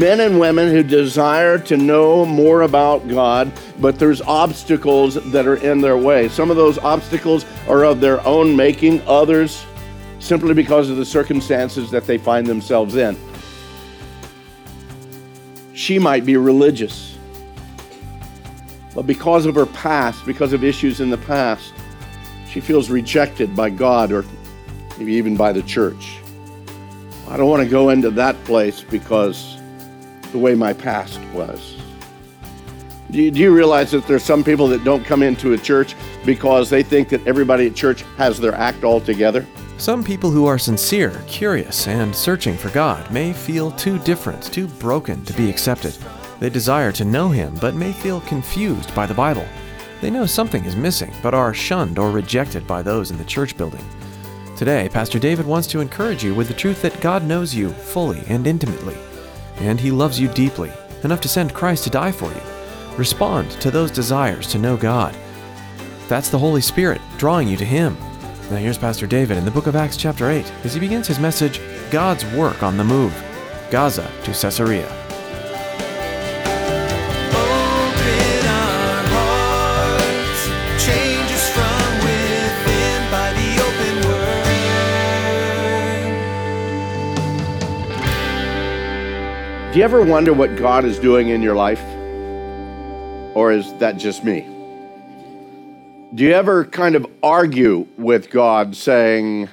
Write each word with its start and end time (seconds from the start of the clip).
men 0.00 0.20
and 0.20 0.40
women 0.40 0.70
who 0.70 0.82
desire 0.82 1.58
to 1.58 1.76
know 1.76 2.24
more 2.24 2.62
about 2.62 3.06
God, 3.06 3.52
but 3.78 3.98
there's 3.98 4.22
obstacles 4.22 5.16
that 5.30 5.46
are 5.46 5.56
in 5.56 5.82
their 5.82 5.98
way. 5.98 6.26
Some 6.30 6.50
of 6.50 6.56
those 6.56 6.78
obstacles 6.78 7.44
are 7.68 7.84
of 7.84 8.00
their 8.00 8.26
own 8.26 8.56
making, 8.56 9.02
others 9.06 9.66
simply 10.18 10.54
because 10.54 10.88
of 10.88 10.96
the 10.96 11.04
circumstances 11.04 11.90
that 11.90 12.06
they 12.06 12.16
find 12.16 12.46
themselves 12.46 12.96
in. 12.96 13.14
She 15.74 15.98
might 15.98 16.24
be 16.24 16.38
religious, 16.38 17.18
but 18.94 19.06
because 19.06 19.44
of 19.44 19.54
her 19.54 19.66
past, 19.66 20.24
because 20.24 20.54
of 20.54 20.64
issues 20.64 21.00
in 21.00 21.10
the 21.10 21.18
past, 21.18 21.74
she 22.48 22.60
feels 22.60 22.88
rejected 22.88 23.54
by 23.54 23.68
God 23.68 24.12
or 24.12 24.24
maybe 24.98 25.12
even 25.12 25.36
by 25.36 25.52
the 25.52 25.62
church. 25.62 26.16
I 27.28 27.36
don't 27.36 27.50
want 27.50 27.62
to 27.62 27.68
go 27.68 27.90
into 27.90 28.10
that 28.12 28.42
place 28.44 28.80
because 28.80 29.59
the 30.32 30.38
way 30.38 30.54
my 30.54 30.72
past 30.72 31.20
was. 31.32 31.76
Do 33.10 33.20
you, 33.20 33.30
do 33.32 33.40
you 33.40 33.52
realize 33.52 33.90
that 33.90 34.06
there's 34.06 34.22
some 34.22 34.44
people 34.44 34.68
that 34.68 34.84
don't 34.84 35.04
come 35.04 35.22
into 35.22 35.52
a 35.52 35.58
church 35.58 35.96
because 36.24 36.70
they 36.70 36.84
think 36.84 37.08
that 37.08 37.26
everybody 37.26 37.66
at 37.66 37.74
church 37.74 38.02
has 38.16 38.38
their 38.38 38.54
act 38.54 38.84
all 38.84 39.00
together? 39.00 39.44
Some 39.78 40.04
people 40.04 40.30
who 40.30 40.46
are 40.46 40.58
sincere, 40.58 41.20
curious, 41.26 41.88
and 41.88 42.14
searching 42.14 42.56
for 42.56 42.68
God 42.70 43.10
may 43.10 43.32
feel 43.32 43.72
too 43.72 43.98
different, 44.00 44.44
too 44.44 44.68
broken 44.68 45.24
to 45.24 45.32
be 45.32 45.50
accepted. 45.50 45.96
They 46.38 46.50
desire 46.50 46.92
to 46.92 47.04
know 47.04 47.30
Him, 47.30 47.56
but 47.60 47.74
may 47.74 47.92
feel 47.92 48.20
confused 48.22 48.94
by 48.94 49.06
the 49.06 49.14
Bible. 49.14 49.46
They 50.00 50.10
know 50.10 50.26
something 50.26 50.64
is 50.64 50.76
missing, 50.76 51.12
but 51.22 51.34
are 51.34 51.52
shunned 51.52 51.98
or 51.98 52.10
rejected 52.10 52.66
by 52.66 52.82
those 52.82 53.10
in 53.10 53.18
the 53.18 53.24
church 53.24 53.56
building. 53.56 53.84
Today, 54.56 54.88
Pastor 54.90 55.18
David 55.18 55.46
wants 55.46 55.66
to 55.68 55.80
encourage 55.80 56.22
you 56.22 56.34
with 56.34 56.48
the 56.48 56.54
truth 56.54 56.80
that 56.82 57.00
God 57.00 57.24
knows 57.24 57.54
you 57.54 57.70
fully 57.70 58.22
and 58.28 58.46
intimately, 58.46 58.96
and 59.60 59.78
He 59.78 59.90
loves 59.90 60.18
you 60.18 60.28
deeply, 60.28 60.72
enough 61.04 61.20
to 61.20 61.28
send 61.28 61.54
Christ 61.54 61.84
to 61.84 61.90
die 61.90 62.12
for 62.12 62.30
you. 62.30 62.40
Respond 62.96 63.50
to 63.52 63.70
those 63.70 63.90
desires 63.90 64.46
to 64.48 64.58
know 64.58 64.76
God. 64.76 65.14
That's 66.08 66.28
the 66.28 66.38
Holy 66.38 66.60
Spirit 66.60 67.00
drawing 67.18 67.48
you 67.48 67.56
to 67.56 67.64
Him. 67.64 67.96
Now, 68.50 68.56
here's 68.56 68.78
Pastor 68.78 69.06
David 69.06 69.38
in 69.38 69.44
the 69.44 69.50
book 69.50 69.68
of 69.68 69.76
Acts, 69.76 69.96
chapter 69.96 70.28
8, 70.28 70.44
as 70.64 70.74
he 70.74 70.80
begins 70.80 71.06
his 71.06 71.20
message 71.20 71.60
God's 71.92 72.24
Work 72.34 72.64
on 72.64 72.76
the 72.76 72.82
Move 72.82 73.14
Gaza 73.70 74.10
to 74.24 74.32
Caesarea. 74.32 74.99
Do 89.72 89.78
you 89.78 89.84
ever 89.84 90.02
wonder 90.02 90.32
what 90.32 90.56
God 90.56 90.84
is 90.84 90.98
doing 90.98 91.28
in 91.28 91.42
your 91.42 91.54
life? 91.54 91.80
Or 93.36 93.52
is 93.52 93.72
that 93.74 93.98
just 93.98 94.24
me? 94.24 94.40
Do 96.12 96.24
you 96.24 96.32
ever 96.32 96.64
kind 96.64 96.96
of 96.96 97.06
argue 97.22 97.86
with 97.96 98.30
God 98.30 98.74
saying 98.74 99.48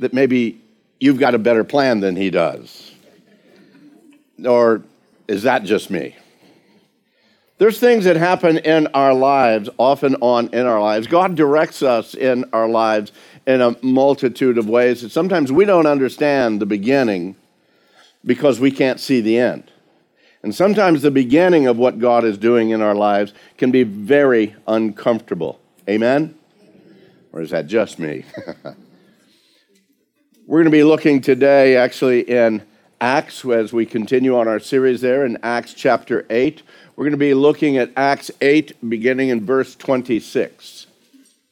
that 0.00 0.12
maybe 0.12 0.60
you've 0.98 1.20
got 1.20 1.36
a 1.36 1.38
better 1.38 1.62
plan 1.62 2.00
than 2.00 2.16
He 2.16 2.30
does? 2.30 2.90
Or 4.44 4.82
is 5.28 5.44
that 5.44 5.62
just 5.62 5.88
me? 5.88 6.16
There's 7.58 7.78
things 7.78 8.06
that 8.06 8.16
happen 8.16 8.58
in 8.58 8.88
our 8.88 9.14
lives, 9.14 9.68
often 9.78 10.16
on 10.16 10.48
in 10.48 10.66
our 10.66 10.80
lives. 10.80 11.06
God 11.06 11.36
directs 11.36 11.80
us 11.80 12.14
in 12.16 12.44
our 12.52 12.68
lives 12.68 13.12
in 13.46 13.60
a 13.60 13.76
multitude 13.82 14.58
of 14.58 14.68
ways 14.68 15.02
that 15.02 15.12
sometimes 15.12 15.52
we 15.52 15.64
don't 15.64 15.86
understand 15.86 16.60
the 16.60 16.66
beginning 16.66 17.36
because 18.24 18.60
we 18.60 18.70
can't 18.70 19.00
see 19.00 19.20
the 19.20 19.38
end. 19.38 19.70
And 20.42 20.54
sometimes 20.54 21.02
the 21.02 21.10
beginning 21.10 21.66
of 21.66 21.76
what 21.76 21.98
God 21.98 22.24
is 22.24 22.38
doing 22.38 22.70
in 22.70 22.80
our 22.80 22.94
lives 22.94 23.34
can 23.58 23.70
be 23.70 23.82
very 23.82 24.54
uncomfortable. 24.66 25.60
Amen? 25.88 26.34
Or 27.32 27.42
is 27.42 27.50
that 27.50 27.66
just 27.66 27.98
me? 27.98 28.24
We're 30.46 30.58
going 30.58 30.64
to 30.64 30.70
be 30.70 30.84
looking 30.84 31.20
today 31.20 31.76
actually 31.76 32.22
in 32.22 32.62
Acts 33.00 33.44
as 33.44 33.72
we 33.72 33.86
continue 33.86 34.36
on 34.36 34.48
our 34.48 34.58
series 34.58 35.00
there 35.00 35.24
in 35.24 35.38
Acts 35.42 35.74
chapter 35.74 36.26
8. 36.28 36.62
We're 36.96 37.04
going 37.04 37.12
to 37.12 37.18
be 37.18 37.34
looking 37.34 37.76
at 37.76 37.92
Acts 37.96 38.30
8, 38.40 38.90
beginning 38.90 39.28
in 39.28 39.46
verse 39.46 39.74
26. 39.74 40.86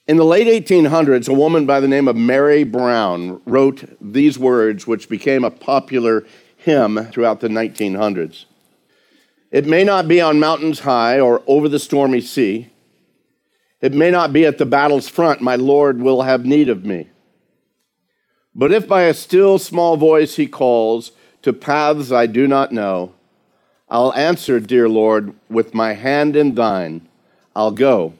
In 0.09 0.17
the 0.17 0.25
late 0.25 0.47
1800s, 0.47 1.29
a 1.29 1.33
woman 1.33 1.65
by 1.65 1.81
the 1.81 1.89
name 1.89 2.09
of 2.09 2.17
Mary 2.17 2.65
Brown 2.65 3.41
wrote 3.47 3.85
these 4.01 4.39
words, 4.39 4.87
which 4.87 5.09
became 5.09 5.45
a 5.45 5.51
popular 5.51 6.27
hymn 6.59 7.09
throughout 7.13 7.41
the 7.41 7.49
1900s. 7.49 8.45
It 9.51 9.67
may 9.67 9.85
not 9.85 10.07
be 10.07 10.21
on 10.21 10.39
mountains 10.39 10.81
high 10.81 11.19
or 11.19 11.43
over 11.47 11.69
the 11.69 11.79
stormy 11.79 12.21
sea. 12.21 12.69
It 13.81 13.95
may 13.95 14.11
not 14.11 14.33
be 14.33 14.45
at 14.45 14.59
the 14.59 14.67
battle's 14.67 15.09
front, 15.09 15.41
my 15.41 15.57
Lord 15.57 16.03
will 16.03 16.23
have 16.23 16.45
need 16.45 16.69
of 16.69 16.85
me. 16.85 17.09
But 18.55 18.73
if 18.73 18.89
by 18.89 19.03
a 19.03 19.15
still 19.15 19.59
small 19.59 19.97
voice 19.97 20.37
he 20.37 20.49
calls 20.49 21.13
to 21.43 21.53
paths 21.53 22.11
I 22.11 22.27
do 22.27 22.49
not 22.49 22.73
know, 22.73 23.15
I'll 23.89 24.13
answer, 24.15 24.61
dear 24.61 24.89
Lord, 24.89 25.33
with 25.49 25.75
my 25.75 25.95
hand 25.95 26.37
in 26.37 26.57
thine. 26.57 27.09
I'll 27.55 27.71
go 27.71 28.15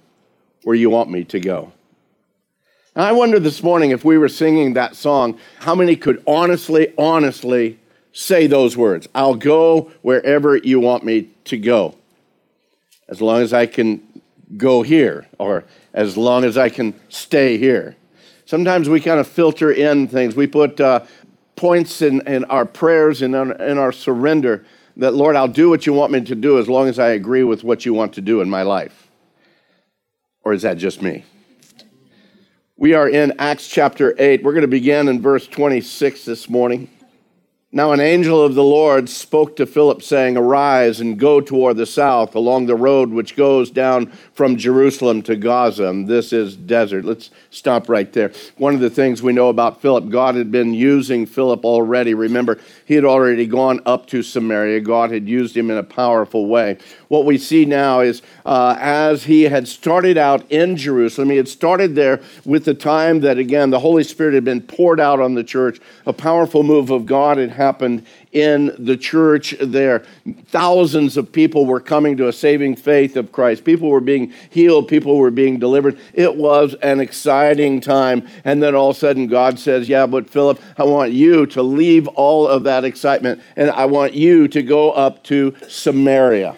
where 0.63 0.77
you 0.77 0.91
want 0.91 1.11
me 1.11 1.25
to 1.25 1.41
go. 1.41 1.73
And 2.95 3.05
I 3.05 3.13
wonder 3.13 3.39
this 3.39 3.63
morning 3.63 3.91
if 3.91 4.05
we 4.05 4.17
were 4.17 4.29
singing 4.29 4.75
that 4.75 4.97
song, 4.97 5.39
how 5.59 5.75
many 5.75 5.95
could 5.97 6.23
honestly, 6.27 6.95
honestly 6.97 7.79
say 8.19 8.49
those 8.49 8.77
words? 8.77 9.09
I'll 9.15 9.37
go 9.37 9.93
wherever 10.03 10.57
you 10.57 10.81
want 10.81 11.05
me 11.05 11.31
to 11.45 11.57
go, 11.57 11.95
as 13.09 13.23
long 13.23 13.43
as 13.43 13.53
I 13.53 13.67
can 13.67 14.03
go 14.57 14.83
here, 14.83 15.27
or 15.39 15.65
as 15.95 16.17
long 16.17 16.45
as 16.45 16.59
I 16.59 16.69
can 16.69 16.99
stay 17.09 17.59
here. 17.59 17.95
Sometimes 18.45 18.89
we 18.89 19.01
kind 19.01 19.21
of 19.21 19.29
filter 19.29 19.71
in 19.71 20.09
things. 20.09 20.35
We 20.35 20.49
put 20.49 20.81
uh, 20.81 21.05
points 21.55 22.03
in, 22.03 22.27
in 22.27 22.45
our 22.47 22.65
prayers 22.65 23.23
and 23.23 23.37
in, 23.37 23.53
in 23.61 23.79
our 23.79 23.93
surrender 23.93 24.65
that, 24.97 25.15
Lord, 25.15 25.37
I'll 25.37 25.47
do 25.47 25.71
what 25.71 25.87
you 25.87 25.93
want 25.93 26.11
me 26.11 26.21
to 26.23 26.35
do 26.35 26.59
as 26.59 26.69
long 26.69 26.89
as 26.89 26.99
I 26.99 27.11
agree 27.11 27.45
with 27.45 27.63
what 27.63 27.87
you 27.87 27.95
want 27.95 28.15
to 28.15 28.21
do 28.21 28.41
in 28.41 28.51
my 28.51 28.63
life. 28.63 29.09
Or 30.43 30.53
is 30.53 30.63
that 30.63 30.77
just 30.79 31.03
me? 31.03 31.25
We 32.77 32.95
are 32.95 33.09
in 33.09 33.35
Acts 33.39 33.69
chapter 33.69 34.15
8. 34.19 34.43
We're 34.43 34.53
going 34.53 34.63
to 34.63 34.69
begin 34.69 35.07
in 35.07 35.23
verse 35.23 35.47
26 35.47 36.25
this 36.25 36.49
morning. 36.49 36.89
Now, 37.71 37.93
an 37.93 38.01
angel 38.01 38.43
of 38.43 38.55
the 38.55 38.65
Lord 38.65 39.11
spoke 39.11 39.57
to 39.57 39.67
Philip, 39.67 40.03
saying, 40.03 40.39
Arise 40.39 41.01
and 41.01 41.19
go 41.19 41.43
toward 41.43 41.77
the 41.77 41.85
south 41.85 42.35
along 42.35 42.65
the 42.65 42.75
road 42.75 43.11
which 43.11 43.37
goes 43.37 43.71
down 43.71 44.07
from 44.33 44.57
Jerusalem 44.57 45.21
to 45.25 45.37
Gaza. 45.37 45.85
And 45.89 46.09
this 46.09 46.33
is 46.33 46.57
desert. 46.57 47.05
Let's 47.05 47.29
stop 47.51 47.91
right 47.91 48.11
there. 48.11 48.33
One 48.57 48.75
of 48.75 48.81
the 48.81 48.89
things 48.89 49.23
we 49.23 49.35
know 49.35 49.51
about 49.51 49.83
Philip, 49.83 50.09
God 50.09 50.35
had 50.35 50.51
been 50.51 50.73
using 50.73 51.27
Philip 51.27 51.63
already. 51.63 52.15
Remember, 52.15 52.59
he 52.89 52.95
had 52.95 53.05
already 53.05 53.45
gone 53.45 53.83
up 53.85 54.07
to 54.07 54.23
Samaria, 54.23 54.81
God 54.81 55.11
had 55.11 55.29
used 55.29 55.55
him 55.55 55.71
in 55.71 55.77
a 55.77 55.83
powerful 55.83 56.47
way. 56.47 56.79
What 57.09 57.27
we 57.27 57.37
see 57.37 57.67
now 57.67 58.01
is 58.01 58.23
uh, 58.47 58.77
as 58.81 59.25
he 59.25 59.43
had 59.43 59.69
started 59.69 60.17
out 60.17 60.51
in 60.51 60.75
Jerusalem, 60.75 61.29
he 61.29 61.37
had 61.37 61.49
started 61.49 61.95
there 61.95 62.23
with 62.47 62.65
the 62.65 62.73
time 62.73 63.21
that, 63.21 63.37
again, 63.37 63.69
the 63.69 63.81
Holy 63.81 64.03
Spirit 64.03 64.33
had 64.33 64.45
been 64.45 64.63
poured 64.63 65.01
out 65.01 65.21
on 65.21 65.35
the 65.35 65.45
church, 65.45 65.83
a 66.07 66.15
powerful 66.15 66.63
move 66.63 66.89
of 66.89 67.05
God 67.05 67.37
had 67.37 67.51
happened 67.51 68.07
in 68.33 68.75
the 68.79 68.97
church 68.97 69.55
there. 69.61 70.05
Thousands 70.47 71.17
of 71.17 71.33
people 71.33 71.67
were 71.67 71.81
coming 71.81 72.17
to 72.19 72.29
a 72.29 72.33
saving 72.33 72.77
faith 72.77 73.17
of 73.17 73.33
Christ. 73.33 73.65
People 73.65 73.89
were 73.89 74.01
being 74.01 74.33
healed, 74.51 74.89
people 74.89 75.17
were 75.17 75.31
being 75.31 75.59
delivered. 75.59 75.99
It 76.13 76.37
was 76.37 76.75
an 76.75 77.01
exciting 77.01 77.81
time. 77.81 78.27
And 78.45 78.63
then 78.63 78.75
all 78.75 78.91
of 78.91 78.97
a 78.97 78.99
sudden, 78.99 79.27
God 79.27 79.59
says, 79.59 79.89
Yeah, 79.89 80.07
but 80.07 80.29
Philip, 80.29 80.61
I 80.77 80.85
want 80.85 81.13
you 81.13 81.47
to 81.47 81.63
leave 81.63 82.07
all 82.09 82.47
of 82.47 82.65
that 82.65 82.85
excitement 82.85 83.41
and 83.57 83.71
I 83.71 83.87
want 83.87 84.15
you 84.15 84.49
to 84.49 84.63
go 84.63 84.93
up 84.93 85.25
to 85.25 85.55
Samaria. 85.69 86.57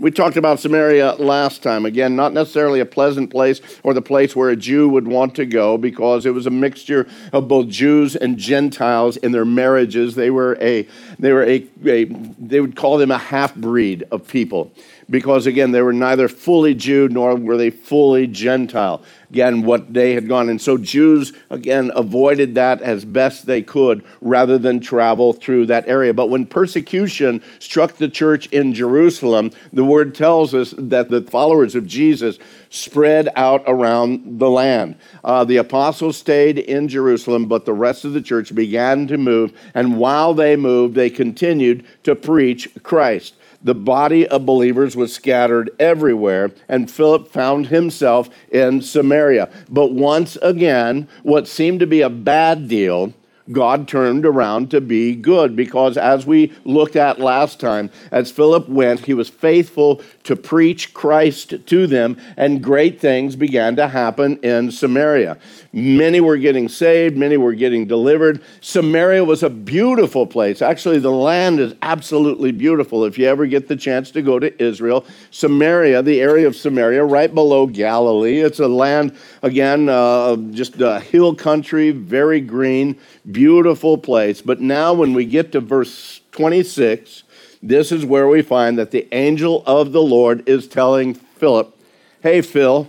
We 0.00 0.10
talked 0.10 0.38
about 0.38 0.58
Samaria 0.60 1.16
last 1.18 1.62
time. 1.62 1.84
Again, 1.84 2.16
not 2.16 2.32
necessarily 2.32 2.80
a 2.80 2.86
pleasant 2.86 3.28
place 3.28 3.60
or 3.82 3.92
the 3.92 4.00
place 4.00 4.34
where 4.34 4.48
a 4.48 4.56
Jew 4.56 4.88
would 4.88 5.06
want 5.06 5.34
to 5.34 5.44
go 5.44 5.76
because 5.76 6.24
it 6.24 6.30
was 6.30 6.46
a 6.46 6.50
mixture 6.50 7.06
of 7.34 7.48
both 7.48 7.68
Jews 7.68 8.16
and 8.16 8.38
Gentiles 8.38 9.18
in 9.18 9.32
their 9.32 9.44
marriages. 9.44 10.14
They 10.14 10.30
were 10.30 10.56
a, 10.58 10.88
they 11.18 11.34
were 11.34 11.44
a, 11.44 11.68
a 11.84 12.04
they 12.04 12.60
would 12.60 12.76
call 12.76 12.96
them 12.96 13.10
a 13.10 13.18
half 13.18 13.54
breed 13.54 14.04
of 14.10 14.26
people 14.26 14.72
because, 15.10 15.46
again, 15.46 15.72
they 15.72 15.82
were 15.82 15.92
neither 15.92 16.28
fully 16.28 16.74
Jew 16.74 17.08
nor 17.08 17.34
were 17.34 17.56
they 17.56 17.70
fully 17.70 18.28
Gentile. 18.28 19.02
Again, 19.30 19.62
what 19.62 19.92
they 19.92 20.14
had 20.14 20.28
gone. 20.28 20.48
And 20.48 20.60
so 20.60 20.76
Jews, 20.76 21.32
again, 21.50 21.90
avoided 21.94 22.54
that 22.54 22.80
as 22.80 23.04
best 23.04 23.46
they 23.46 23.62
could 23.62 24.04
rather 24.20 24.58
than 24.58 24.80
travel 24.80 25.32
through 25.32 25.66
that 25.66 25.88
area. 25.88 26.14
But 26.14 26.30
when 26.30 26.46
persecution 26.46 27.42
struck 27.58 27.94
the 27.94 28.08
church 28.08 28.46
in 28.46 28.72
Jerusalem, 28.72 29.50
the 29.72 29.84
word 29.84 30.14
tells 30.14 30.54
us 30.54 30.74
that 30.78 31.10
the 31.10 31.22
followers 31.22 31.74
of 31.74 31.86
Jesus 31.86 32.38
spread 32.70 33.28
out 33.36 33.62
around 33.66 34.38
the 34.38 34.50
land. 34.50 34.96
Uh, 35.24 35.44
the 35.44 35.56
apostles 35.58 36.16
stayed 36.16 36.58
in 36.58 36.88
Jerusalem, 36.88 37.46
but 37.46 37.64
the 37.64 37.72
rest 37.72 38.04
of 38.04 38.12
the 38.12 38.22
church 38.22 38.54
began 38.54 39.06
to 39.08 39.18
move. 39.18 39.52
And 39.74 39.98
while 39.98 40.34
they 40.34 40.56
moved, 40.56 40.94
they 40.94 41.10
continued 41.10 41.84
to 42.04 42.14
preach 42.14 42.68
Christ 42.82 43.34
the 43.62 43.74
body 43.74 44.26
of 44.26 44.46
believers 44.46 44.96
was 44.96 45.12
scattered 45.12 45.70
everywhere, 45.78 46.52
and 46.68 46.90
Philip 46.90 47.28
found 47.28 47.66
himself 47.66 48.30
in 48.50 48.80
Samaria. 48.82 49.50
But 49.68 49.92
once 49.92 50.36
again, 50.36 51.08
what 51.22 51.46
seemed 51.46 51.80
to 51.80 51.86
be 51.86 52.00
a 52.00 52.10
bad 52.10 52.68
deal 52.68 53.12
God 53.52 53.88
turned 53.88 54.24
around 54.24 54.70
to 54.70 54.80
be 54.80 55.14
good 55.14 55.56
because, 55.56 55.96
as 55.96 56.26
we 56.26 56.52
looked 56.64 56.96
at 56.96 57.18
last 57.18 57.58
time, 57.58 57.90
as 58.10 58.30
Philip 58.30 58.68
went, 58.68 59.06
he 59.06 59.14
was 59.14 59.28
faithful 59.28 60.00
to 60.24 60.36
preach 60.36 60.94
Christ 60.94 61.54
to 61.66 61.86
them, 61.86 62.16
and 62.36 62.62
great 62.62 63.00
things 63.00 63.34
began 63.34 63.74
to 63.76 63.88
happen 63.88 64.38
in 64.38 64.70
Samaria. 64.70 65.38
Many 65.72 66.20
were 66.20 66.36
getting 66.36 66.68
saved, 66.68 67.16
many 67.16 67.36
were 67.36 67.54
getting 67.54 67.86
delivered. 67.86 68.42
Samaria 68.60 69.24
was 69.24 69.42
a 69.42 69.50
beautiful 69.50 70.26
place. 70.26 70.62
Actually, 70.62 70.98
the 70.98 71.10
land 71.10 71.60
is 71.60 71.74
absolutely 71.82 72.52
beautiful. 72.52 73.04
If 73.04 73.18
you 73.18 73.26
ever 73.26 73.46
get 73.46 73.68
the 73.68 73.76
chance 73.76 74.10
to 74.12 74.22
go 74.22 74.38
to 74.38 74.62
Israel, 74.62 75.04
Samaria, 75.30 76.02
the 76.02 76.20
area 76.20 76.46
of 76.46 76.54
Samaria, 76.56 77.04
right 77.04 77.32
below 77.34 77.66
Galilee, 77.66 78.40
it's 78.40 78.60
a 78.60 78.68
land, 78.68 79.16
again, 79.42 79.88
uh, 79.88 80.36
just 80.50 80.80
a 80.80 81.00
hill 81.00 81.34
country, 81.34 81.90
very 81.90 82.40
green 82.40 82.98
beautiful 83.40 83.96
place. 83.96 84.42
But 84.42 84.60
now, 84.60 84.92
when 84.92 85.14
we 85.14 85.24
get 85.24 85.52
to 85.52 85.60
verse 85.60 86.20
26, 86.32 87.22
this 87.62 87.90
is 87.90 88.04
where 88.04 88.28
we 88.28 88.42
find 88.42 88.78
that 88.78 88.90
the 88.90 89.08
angel 89.14 89.62
of 89.64 89.92
the 89.92 90.02
Lord 90.02 90.46
is 90.46 90.68
telling 90.68 91.14
Philip, 91.14 91.74
Hey, 92.22 92.42
Phil, 92.42 92.86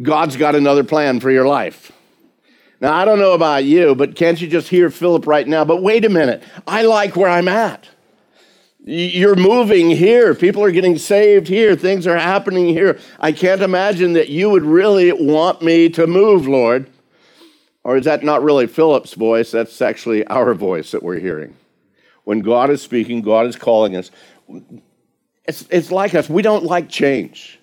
God's 0.00 0.36
got 0.36 0.54
another 0.54 0.84
plan 0.84 1.18
for 1.18 1.28
your 1.28 1.44
life. 1.44 1.90
Now, 2.80 2.94
I 2.94 3.04
don't 3.04 3.18
know 3.18 3.32
about 3.32 3.64
you, 3.64 3.96
but 3.96 4.14
can't 4.14 4.40
you 4.40 4.46
just 4.46 4.68
hear 4.68 4.90
Philip 4.90 5.26
right 5.26 5.46
now? 5.46 5.64
But 5.64 5.82
wait 5.82 6.04
a 6.04 6.08
minute, 6.08 6.44
I 6.68 6.82
like 6.82 7.16
where 7.16 7.28
I'm 7.28 7.48
at. 7.48 7.88
You're 8.84 9.34
moving 9.34 9.90
here. 9.90 10.36
People 10.36 10.62
are 10.62 10.70
getting 10.70 10.98
saved 10.98 11.48
here. 11.48 11.74
Things 11.74 12.06
are 12.06 12.16
happening 12.16 12.68
here. 12.68 13.00
I 13.18 13.32
can't 13.32 13.60
imagine 13.60 14.12
that 14.12 14.28
you 14.28 14.50
would 14.50 14.62
really 14.62 15.10
want 15.12 15.62
me 15.62 15.88
to 15.90 16.06
move, 16.06 16.46
Lord. 16.46 16.88
Or 17.82 17.96
is 17.96 18.04
that 18.04 18.22
not 18.22 18.42
really 18.42 18.66
Philip's 18.66 19.14
voice? 19.14 19.50
That's 19.50 19.80
actually 19.80 20.26
our 20.26 20.54
voice 20.54 20.90
that 20.90 21.02
we're 21.02 21.18
hearing. 21.18 21.56
When 22.24 22.40
God 22.40 22.70
is 22.70 22.82
speaking, 22.82 23.22
God 23.22 23.46
is 23.46 23.56
calling 23.56 23.96
us. 23.96 24.10
It's, 25.46 25.66
it's 25.70 25.90
like 25.90 26.14
us. 26.14 26.28
We 26.28 26.42
don't 26.42 26.64
like 26.64 26.88
change. 26.88 27.58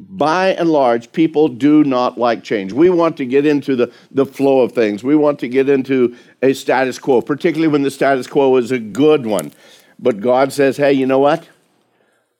By 0.00 0.50
and 0.50 0.70
large, 0.70 1.10
people 1.12 1.48
do 1.48 1.82
not 1.82 2.16
like 2.16 2.44
change. 2.44 2.72
We 2.72 2.88
want 2.88 3.16
to 3.16 3.26
get 3.26 3.44
into 3.44 3.74
the, 3.74 3.92
the 4.12 4.24
flow 4.24 4.60
of 4.60 4.72
things. 4.72 5.02
We 5.02 5.16
want 5.16 5.40
to 5.40 5.48
get 5.48 5.68
into 5.68 6.16
a 6.40 6.52
status 6.52 6.98
quo, 6.98 7.20
particularly 7.20 7.68
when 7.68 7.82
the 7.82 7.90
status 7.90 8.28
quo 8.28 8.56
is 8.56 8.70
a 8.70 8.78
good 8.78 9.26
one. 9.26 9.52
But 9.98 10.20
God 10.20 10.52
says, 10.52 10.76
hey, 10.76 10.92
you 10.92 11.04
know 11.04 11.18
what? 11.18 11.48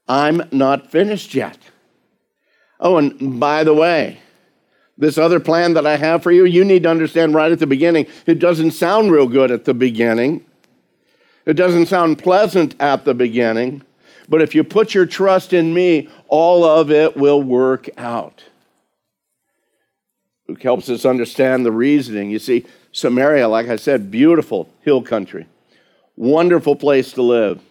I'm 0.07 0.49
not 0.53 0.91
finished 0.91 1.35
yet. 1.35 1.59
Oh, 2.81 2.97
and 2.97 3.41
by 3.41 3.65
the 3.65 3.75
way, 3.75 4.21
this 4.99 5.17
other 5.17 5.41
plan 5.41 5.75
that 5.75 5.87
I 5.87 5.97
have 5.97 6.23
for 6.23 6.33
you, 6.33 6.45
you 6.45 6.65
need 6.65 6.83
to 6.83 6.91
understand 6.91 7.35
right 7.35 7.53
at 7.53 7.61
the 7.61 7.67
beginning, 7.67 8.06
it 8.27 8.41
doesn't 8.41 8.73
sound 8.73 9.12
real 9.12 9.29
good 9.29 9.50
at 9.50 9.65
the 9.65 9.75
beginning. 9.75 10.45
It 11.47 11.55
doesn't 11.55 11.87
sound 11.87 12.19
pleasant 12.19 12.75
at 12.81 13.05
the 13.05 13.15
beginning. 13.15 13.83
But 14.29 14.43
if 14.43 14.55
you 14.55 14.65
put 14.65 14.95
your 14.95 15.06
trust 15.06 15.53
in 15.53 15.73
me, 15.73 16.09
all 16.27 16.65
of 16.65 16.91
it 16.91 17.17
will 17.17 17.43
work 17.43 17.89
out. 17.97 18.45
Luke 20.49 20.62
helps 20.62 20.89
us 20.89 21.05
understand 21.05 21.65
the 21.65 21.73
reasoning. 21.73 22.31
You 22.31 22.39
see, 22.39 22.67
Samaria, 22.93 23.49
like 23.49 23.69
I 23.69 23.77
said, 23.77 24.11
beautiful 24.11 24.69
hill 24.83 25.03
country, 25.03 25.47
wonderful 26.17 26.75
place 26.75 27.12
to 27.12 27.23
live. 27.23 27.62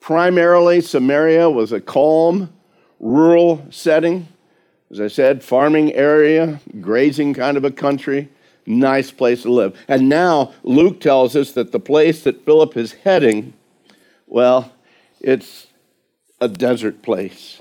Primarily, 0.00 0.80
Samaria 0.80 1.50
was 1.50 1.72
a 1.72 1.80
calm, 1.80 2.52
rural 3.00 3.66
setting. 3.70 4.28
As 4.94 5.00
I 5.00 5.08
said, 5.08 5.42
farming 5.42 5.92
area, 5.94 6.60
grazing 6.80 7.34
kind 7.34 7.56
of 7.56 7.64
a 7.64 7.72
country, 7.72 8.28
nice 8.64 9.10
place 9.10 9.42
to 9.42 9.50
live. 9.50 9.76
And 9.88 10.08
now 10.08 10.52
Luke 10.62 11.00
tells 11.00 11.34
us 11.34 11.50
that 11.54 11.72
the 11.72 11.80
place 11.80 12.22
that 12.22 12.44
Philip 12.44 12.76
is 12.76 12.92
heading, 12.92 13.54
well, 14.28 14.70
it's 15.20 15.66
a 16.40 16.46
desert 16.46 17.02
place, 17.02 17.60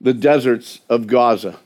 the 0.00 0.12
deserts 0.12 0.80
of 0.88 1.06
Gaza. 1.06 1.56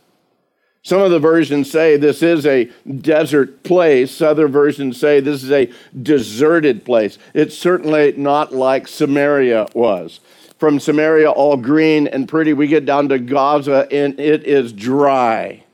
Some 0.82 1.00
of 1.00 1.10
the 1.10 1.18
versions 1.18 1.70
say 1.70 1.96
this 1.96 2.22
is 2.22 2.44
a 2.44 2.70
desert 2.84 3.62
place. 3.62 4.20
Other 4.20 4.48
versions 4.48 5.00
say 5.00 5.20
this 5.20 5.42
is 5.42 5.50
a 5.50 5.72
deserted 6.02 6.84
place. 6.84 7.16
It's 7.32 7.56
certainly 7.56 8.12
not 8.18 8.54
like 8.54 8.86
Samaria 8.86 9.68
was 9.72 10.20
from 10.60 10.78
Samaria, 10.78 11.30
all 11.30 11.56
green 11.56 12.06
and 12.06 12.28
pretty, 12.28 12.52
we 12.52 12.66
get 12.68 12.84
down 12.84 13.08
to 13.08 13.18
Gaza 13.18 13.88
and 13.90 14.20
it 14.20 14.44
is 14.44 14.74
dry. 14.74 15.64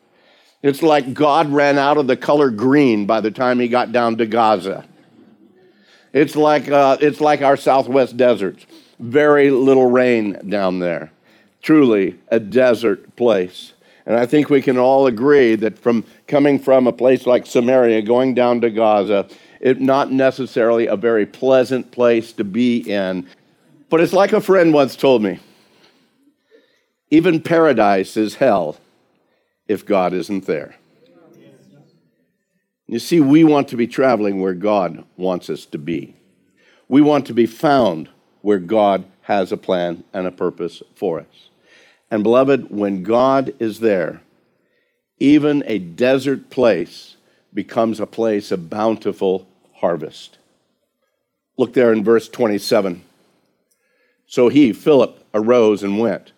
It's 0.62 0.80
like 0.80 1.12
God 1.12 1.50
ran 1.50 1.76
out 1.76 1.98
of 1.98 2.06
the 2.06 2.16
color 2.16 2.50
green 2.50 3.04
by 3.04 3.20
the 3.20 3.32
time 3.32 3.58
he 3.58 3.66
got 3.66 3.90
down 3.90 4.16
to 4.18 4.26
Gaza. 4.26 4.86
It's 6.12 6.36
like, 6.36 6.70
uh, 6.70 6.98
it's 7.00 7.20
like 7.20 7.42
our 7.42 7.56
southwest 7.56 8.16
deserts. 8.16 8.64
Very 9.00 9.50
little 9.50 9.90
rain 9.90 10.38
down 10.48 10.78
there. 10.78 11.10
Truly 11.62 12.18
a 12.28 12.38
desert 12.38 13.16
place. 13.16 13.72
And 14.06 14.16
I 14.16 14.24
think 14.24 14.48
we 14.48 14.62
can 14.62 14.78
all 14.78 15.08
agree 15.08 15.56
that 15.56 15.80
from 15.80 16.04
coming 16.28 16.60
from 16.60 16.86
a 16.86 16.92
place 16.92 17.26
like 17.26 17.44
Samaria, 17.44 18.02
going 18.02 18.34
down 18.34 18.60
to 18.60 18.70
Gaza, 18.70 19.26
it's 19.60 19.80
not 19.80 20.12
necessarily 20.12 20.86
a 20.86 20.96
very 20.96 21.26
pleasant 21.26 21.90
place 21.90 22.32
to 22.34 22.44
be 22.44 22.78
in. 22.88 23.26
But 23.88 24.00
it's 24.00 24.12
like 24.12 24.32
a 24.32 24.40
friend 24.40 24.72
once 24.72 24.96
told 24.96 25.22
me 25.22 25.40
even 27.10 27.40
paradise 27.40 28.16
is 28.16 28.36
hell 28.36 28.76
if 29.68 29.86
God 29.86 30.12
isn't 30.12 30.46
there. 30.46 30.76
You 32.88 32.98
see, 32.98 33.20
we 33.20 33.42
want 33.42 33.68
to 33.68 33.76
be 33.76 33.86
traveling 33.86 34.40
where 34.40 34.54
God 34.54 35.04
wants 35.16 35.50
us 35.50 35.66
to 35.66 35.78
be. 35.78 36.14
We 36.88 37.00
want 37.00 37.26
to 37.26 37.34
be 37.34 37.46
found 37.46 38.08
where 38.42 38.60
God 38.60 39.04
has 39.22 39.50
a 39.50 39.56
plan 39.56 40.04
and 40.12 40.26
a 40.26 40.30
purpose 40.30 40.82
for 40.94 41.20
us. 41.20 41.50
And 42.10 42.22
beloved, 42.22 42.70
when 42.70 43.02
God 43.02 43.54
is 43.58 43.80
there, 43.80 44.22
even 45.18 45.64
a 45.66 45.78
desert 45.78 46.50
place 46.50 47.16
becomes 47.52 47.98
a 47.98 48.06
place 48.06 48.52
of 48.52 48.70
bountiful 48.70 49.48
harvest. 49.74 50.38
Look 51.56 51.72
there 51.72 51.92
in 51.92 52.04
verse 52.04 52.28
27. 52.28 53.02
So 54.26 54.48
he, 54.48 54.72
Philip, 54.72 55.24
arose 55.32 55.82
and 55.82 55.98
went. 55.98 56.32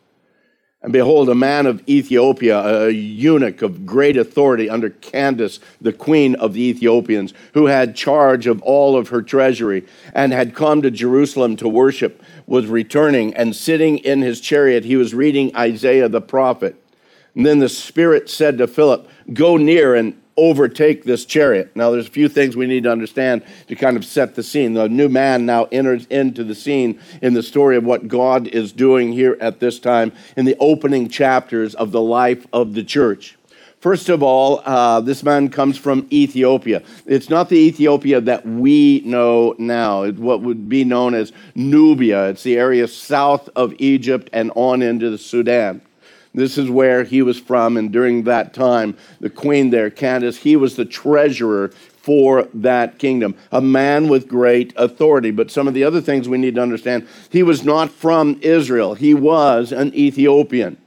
And 0.81 0.93
behold, 0.93 1.29
a 1.29 1.35
man 1.35 1.67
of 1.67 1.87
Ethiopia, 1.89 2.87
a 2.87 2.91
eunuch 2.91 3.63
of 3.63 3.85
great 3.85 4.17
authority 4.17 4.71
under 4.71 4.91
Candace, 4.91 5.59
the 5.81 5.93
queen 5.93 6.37
of 6.37 6.53
the 6.53 6.63
Ethiopians, 6.63 7.35
who 7.55 7.67
had 7.67 7.97
charge 7.97 8.47
of 8.47 8.63
all 8.63 8.97
of 8.97 9.09
her 9.09 9.21
treasury 9.21 9.85
and 10.15 10.33
had 10.33 10.55
come 10.55 10.83
to 10.83 10.91
Jerusalem 10.91 11.57
to 11.57 11.69
worship, 11.69 12.23
was 12.47 12.67
returning 12.67 13.35
and 13.35 13.57
sitting 13.57 13.99
in 13.99 14.23
his 14.23 14.41
chariot. 14.41 14.85
He 14.85 14.95
was 14.95 15.15
reading 15.15 15.55
Isaiah 15.57 16.09
the 16.09 16.21
prophet. 16.21 16.81
And 17.35 17.45
then 17.45 17.59
the 17.59 17.69
Spirit 17.69 18.31
said 18.31 18.59
to 18.59 18.69
Philip, 18.69 19.09
Go 19.33 19.57
near 19.57 19.97
and 19.97 20.21
overtake 20.39 21.05
this 21.05 21.25
chariot. 21.25 21.71
Now, 21.75 21.91
there's 21.91 22.07
a 22.07 22.11
few 22.11 22.29
things 22.29 22.57
we 22.57 22.67
need 22.67 22.85
to 22.85 22.93
understand 22.93 23.43
to 23.67 23.75
kind 23.75 23.97
of 23.97 24.05
set 24.05 24.37
the 24.37 24.43
scene. 24.43 24.73
The 24.73 24.89
new 24.89 25.09
man 25.09 25.45
now 25.45 25.65
enters 25.73 26.07
into 26.07 26.45
the 26.45 26.55
scene 26.55 27.01
in 27.21 27.35
the 27.35 27.43
story 27.43 27.77
of 27.77 27.85
what 27.85 28.09
God 28.09 28.47
is 28.47 28.73
doing 28.73 29.13
here 29.13 29.37
at 29.41 29.61
this 29.61 29.79
time 29.79 30.13
in 30.37 30.45
the 30.45 30.57
opening 30.61 31.09
chapters 31.09 31.75
of 31.75 31.91
the 31.91 32.01
life 32.01 32.47
of 32.53 32.75
the 32.75 32.85
church. 32.85 33.37
First 33.81 34.09
of 34.09 34.25
all, 34.25 34.61
uh, 34.65 35.01
this 35.01 35.23
man 35.23 35.51
comes 35.51 35.79
from 35.79 36.09
Ethiopia. 36.11 36.83
It's 37.07 37.31
not 37.31 37.49
the 37.49 37.59
Ethiopia 37.59 38.21
that 38.23 38.45
we 38.45 39.03
know 39.05 39.55
now. 39.57 40.03
It's 40.03 40.19
what 40.19 40.41
would 40.43 40.69
be 40.69 40.83
known 40.83 41.15
as 41.15 41.33
Nubia. 41.55 42.31
It's 42.31 42.43
the 42.43 42.57
area 42.57 42.89
south 42.89 43.49
of 43.55 43.75
Egypt 43.79 44.31
and 44.33 44.51
on 44.57 44.83
into 44.83 45.11
the 45.11 45.19
Sudan. 45.19 45.81
This 46.35 46.59
is 46.59 46.71
where 46.71 47.05
he 47.05 47.23
was 47.23 47.39
from, 47.39 47.77
and 47.77 47.91
during 47.91 48.25
that 48.25 48.53
time, 48.55 48.97
the 49.21 49.31
queen 49.31 49.71
there, 49.71 49.91
Candace, 49.91 50.39
he 50.39 50.57
was 50.57 50.77
the 50.77 50.85
treasurer 50.85 51.69
for 52.09 52.49
that 52.55 52.99
kingdom, 52.99 53.35
a 53.53 53.61
man 53.61 54.09
with 54.09 54.29
great 54.29 54.73
authority. 54.77 55.31
But 55.31 55.51
some 55.51 55.69
of 55.69 55.75
the 55.75 55.85
other 55.85 56.01
things 56.01 56.29
we 56.29 56.39
need 56.39 56.55
to 56.55 56.63
understand 56.63 57.07
he 57.31 57.43
was 57.43 57.65
not 57.65 57.91
from 57.91 58.39
Israel, 58.41 58.95
he 58.95 59.15
was 59.15 59.73
an 59.73 59.95
Ethiopian. 59.95 60.79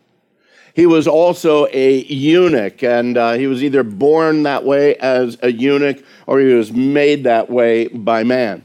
He 0.73 0.85
was 0.85 1.07
also 1.07 1.67
a 1.71 1.97
eunuch, 2.05 2.81
and 2.81 3.17
uh, 3.17 3.33
he 3.33 3.47
was 3.47 3.63
either 3.63 3.83
born 3.83 4.43
that 4.43 4.63
way 4.63 4.95
as 4.95 5.37
a 5.41 5.51
eunuch 5.51 6.03
or 6.27 6.39
he 6.39 6.53
was 6.53 6.71
made 6.71 7.25
that 7.25 7.49
way 7.49 7.87
by 7.87 8.23
man. 8.23 8.63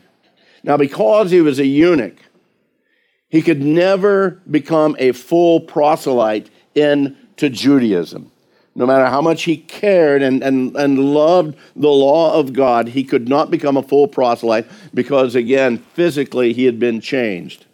Now, 0.63 0.77
because 0.77 1.31
he 1.31 1.41
was 1.41 1.59
a 1.59 1.67
eunuch, 1.67 2.17
he 3.29 3.43
could 3.43 3.61
never 3.61 4.43
become 4.49 4.97
a 4.99 5.13
full 5.13 5.61
proselyte 5.61 6.49
into 6.77 7.51
Judaism. 7.51 8.31
No 8.75 8.85
matter 8.85 9.07
how 9.07 9.23
much 9.23 9.45
he 9.45 9.57
cared 9.57 10.21
and, 10.21 10.43
and, 10.43 10.77
and 10.77 10.99
loved 10.99 11.57
the 11.75 11.89
law 11.89 12.39
of 12.39 12.53
God, 12.53 12.89
he 12.89 13.05
could 13.05 13.27
not 13.27 13.51
become 13.51 13.79
a 13.79 13.83
full 13.83 14.07
proselyte 14.07 14.67
because, 14.93 15.35
again, 15.35 15.79
physically 15.95 16.53
he 16.53 16.67
had 16.67 16.79
been 16.79 17.01
changed. 17.01 17.65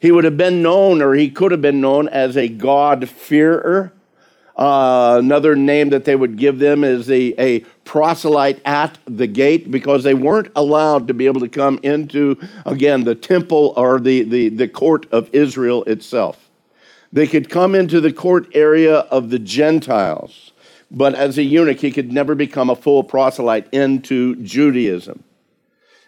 He 0.00 0.10
would 0.10 0.24
have 0.24 0.36
been 0.36 0.60
known, 0.60 1.00
or 1.00 1.14
he 1.14 1.30
could 1.30 1.52
have 1.52 1.62
been 1.62 1.80
known, 1.80 2.08
as 2.08 2.36
a 2.36 2.48
God-fearer. 2.48 3.92
Uh, 4.56 5.16
another 5.20 5.54
name 5.54 5.90
that 5.90 6.04
they 6.04 6.16
would 6.16 6.36
give 6.36 6.58
them 6.58 6.82
is 6.82 7.08
a, 7.08 7.40
a 7.40 7.60
proselyte 7.84 8.60
at 8.64 8.98
the 9.06 9.28
gate 9.28 9.70
because 9.70 10.02
they 10.02 10.14
weren't 10.14 10.50
allowed 10.56 11.06
to 11.06 11.14
be 11.14 11.26
able 11.26 11.40
to 11.40 11.48
come 11.48 11.78
into, 11.84 12.36
again, 12.66 13.04
the 13.04 13.14
temple 13.14 13.72
or 13.76 14.00
the, 14.00 14.24
the, 14.24 14.48
the 14.48 14.66
court 14.66 15.06
of 15.12 15.32
Israel 15.32 15.84
itself. 15.84 16.41
They 17.12 17.26
could 17.26 17.50
come 17.50 17.74
into 17.74 18.00
the 18.00 18.12
court 18.12 18.48
area 18.54 19.00
of 19.00 19.30
the 19.30 19.38
Gentiles, 19.38 20.52
but 20.90 21.14
as 21.14 21.36
a 21.36 21.42
eunuch, 21.42 21.80
he 21.80 21.90
could 21.90 22.12
never 22.12 22.34
become 22.34 22.70
a 22.70 22.76
full 22.76 23.04
proselyte 23.04 23.68
into 23.72 24.36
Judaism. 24.36 25.22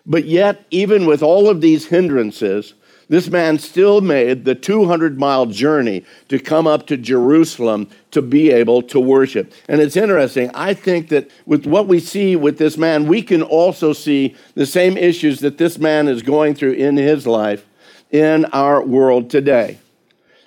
But 0.07 0.25
yet, 0.25 0.65
even 0.71 1.07
with 1.07 1.23
all 1.23 1.49
of 1.49 1.61
these 1.61 1.87
hindrances, 1.87 2.75
this 3.09 3.29
man 3.29 3.59
still 3.59 4.01
made 4.01 4.45
the 4.45 4.55
200 4.55 5.19
mile 5.19 5.47
journey 5.47 6.05
to 6.29 6.39
come 6.39 6.67
up 6.67 6.87
to 6.87 6.97
Jerusalem 6.97 7.89
to 8.11 8.23
be 8.23 8.51
able 8.51 8.83
to 8.83 9.01
worship. 9.01 9.53
And 9.69 9.81
it's 9.81 9.97
interesting. 9.97 10.51
I 10.55 10.73
think 10.75 11.09
that 11.09 11.31
with 11.45 11.67
what 11.67 11.87
we 11.87 12.01
see 12.01 12.35
with 12.35 12.59
this 12.59 12.79
man, 12.79 13.07
we 13.07 13.23
can 13.23 13.43
also 13.43 13.93
see 13.93 14.35
the 14.55 14.67
same 14.67 14.97
issues 14.97 15.41
that 15.41 15.59
this 15.59 15.79
man 15.79 16.09
is 16.09 16.23
going 16.23 16.55
through 16.55 16.73
in 16.73 16.97
his 16.97 17.27
life 17.27 17.67
in 18.11 18.47
our 18.47 18.83
world 18.83 19.29
today. 19.29 19.79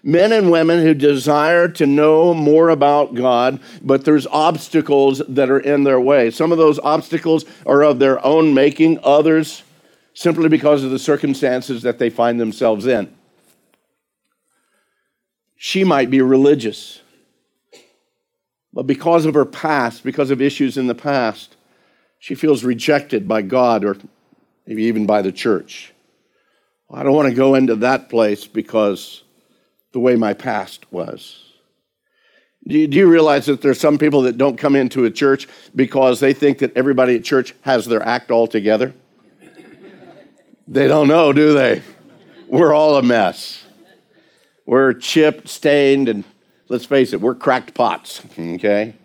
Men 0.08 0.32
and 0.32 0.50
women 0.50 0.84
who 0.84 0.94
desire 0.94 1.68
to 1.68 1.86
know 1.86 2.34
more 2.34 2.70
about 2.70 3.14
God, 3.14 3.60
but 3.82 4.06
there's 4.06 4.26
obstacles 4.28 5.22
that 5.28 5.50
are 5.50 5.60
in 5.60 5.84
their 5.84 6.00
way. 6.00 6.32
Some 6.32 6.54
of 6.54 6.58
those 6.58 6.80
obstacles 6.80 7.44
are 7.66 7.84
of 7.84 8.00
their 8.00 8.26
own 8.26 8.54
making, 8.54 9.02
others 9.04 9.64
simply 10.14 10.48
because 10.48 10.86
of 10.86 10.92
the 10.92 10.98
circumstances 10.98 11.82
that 11.82 12.00
they 12.00 12.10
find 12.10 12.40
themselves 12.40 12.86
in. 12.86 13.14
She 15.58 15.84
might 15.84 16.10
be 16.10 16.22
religious, 16.22 17.02
but 18.72 18.88
because 18.88 19.26
of 19.26 19.34
her 19.34 19.44
past, 19.44 20.06
because 20.06 20.32
of 20.32 20.42
issues 20.42 20.78
in 20.78 20.88
the 20.88 20.96
past, 20.96 21.58
she 22.18 22.34
feels 22.34 22.64
rejected 22.64 23.28
by 23.28 23.42
God 23.42 23.84
or 23.84 23.98
maybe 24.66 24.84
even 24.84 25.06
by 25.06 25.22
the 25.22 25.34
church. 25.34 25.92
I 26.90 27.04
don't 27.04 27.14
want 27.14 27.28
to 27.28 27.36
go 27.36 27.56
into 27.56 27.76
that 27.76 28.08
place 28.08 28.48
because 28.48 29.24
the 29.92 30.00
way 30.00 30.16
my 30.16 30.34
past 30.34 30.92
was. 30.92 31.44
Do 32.68 32.78
you, 32.78 32.88
do 32.88 32.98
you, 32.98 33.08
realize 33.08 33.46
that 33.46 33.62
there's 33.62 33.80
some 33.80 33.98
people 33.98 34.24
that 34.24 34.38
don't 34.38 34.58
come 34.58 34.76
into 34.76 35.06
a 35.06 35.12
church 35.12 35.48
because 35.74 36.20
they 36.20 36.34
think 36.34 36.58
that 36.58 36.76
everybody 36.76 37.16
at 37.16 37.24
church 37.24 37.54
has 37.62 37.86
their 37.86 38.04
act 38.04 38.30
all 38.30 38.46
together? 38.46 38.94
They 40.68 40.88
don't 40.88 41.08
know, 41.08 41.32
do 41.32 41.54
they? 41.54 41.82
We're 42.48 42.74
all 42.74 42.98
a 42.98 43.04
mess. 43.04 43.64
We're 44.66 44.94
chipped, 44.94 45.48
stained, 45.48 46.10
and 46.10 46.26
let's 46.68 46.86
face 46.86 47.14
it, 47.14 47.22
we're 47.22 47.36
cracked 47.36 47.74
pots, 47.74 48.22
okay? 48.40 48.96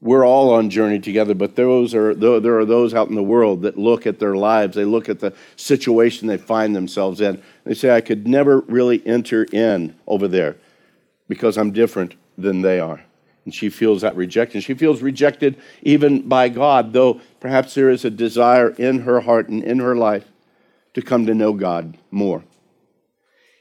We're 0.00 0.24
all 0.24 0.54
on 0.54 0.70
journey 0.70 1.00
together, 1.00 1.34
but 1.34 1.56
those 1.56 1.94
are, 1.94 2.14
there 2.14 2.58
are 2.58 2.64
those 2.64 2.94
out 2.94 3.08
in 3.08 3.14
the 3.14 3.22
world 3.22 3.62
that 3.62 3.76
look 3.76 4.06
at 4.06 4.20
their 4.20 4.36
lives, 4.36 4.74
they 4.74 4.84
look 4.84 5.08
at 5.08 5.20
the 5.20 5.34
situation 5.56 6.28
they 6.28 6.38
find 6.38 6.74
themselves 6.74 7.20
in. 7.20 7.42
They 7.68 7.74
say, 7.74 7.90
I 7.90 8.00
could 8.00 8.26
never 8.26 8.60
really 8.60 9.06
enter 9.06 9.44
in 9.44 9.94
over 10.06 10.26
there 10.26 10.56
because 11.28 11.58
I'm 11.58 11.70
different 11.70 12.14
than 12.38 12.62
they 12.62 12.80
are. 12.80 13.04
And 13.44 13.54
she 13.54 13.68
feels 13.68 14.00
that 14.00 14.16
rejection. 14.16 14.62
She 14.62 14.72
feels 14.72 15.02
rejected 15.02 15.58
even 15.82 16.26
by 16.26 16.48
God, 16.48 16.94
though 16.94 17.20
perhaps 17.40 17.74
there 17.74 17.90
is 17.90 18.06
a 18.06 18.10
desire 18.10 18.70
in 18.70 19.00
her 19.00 19.20
heart 19.20 19.50
and 19.50 19.62
in 19.62 19.80
her 19.80 19.94
life 19.94 20.24
to 20.94 21.02
come 21.02 21.26
to 21.26 21.34
know 21.34 21.52
God 21.52 21.98
more. 22.10 22.42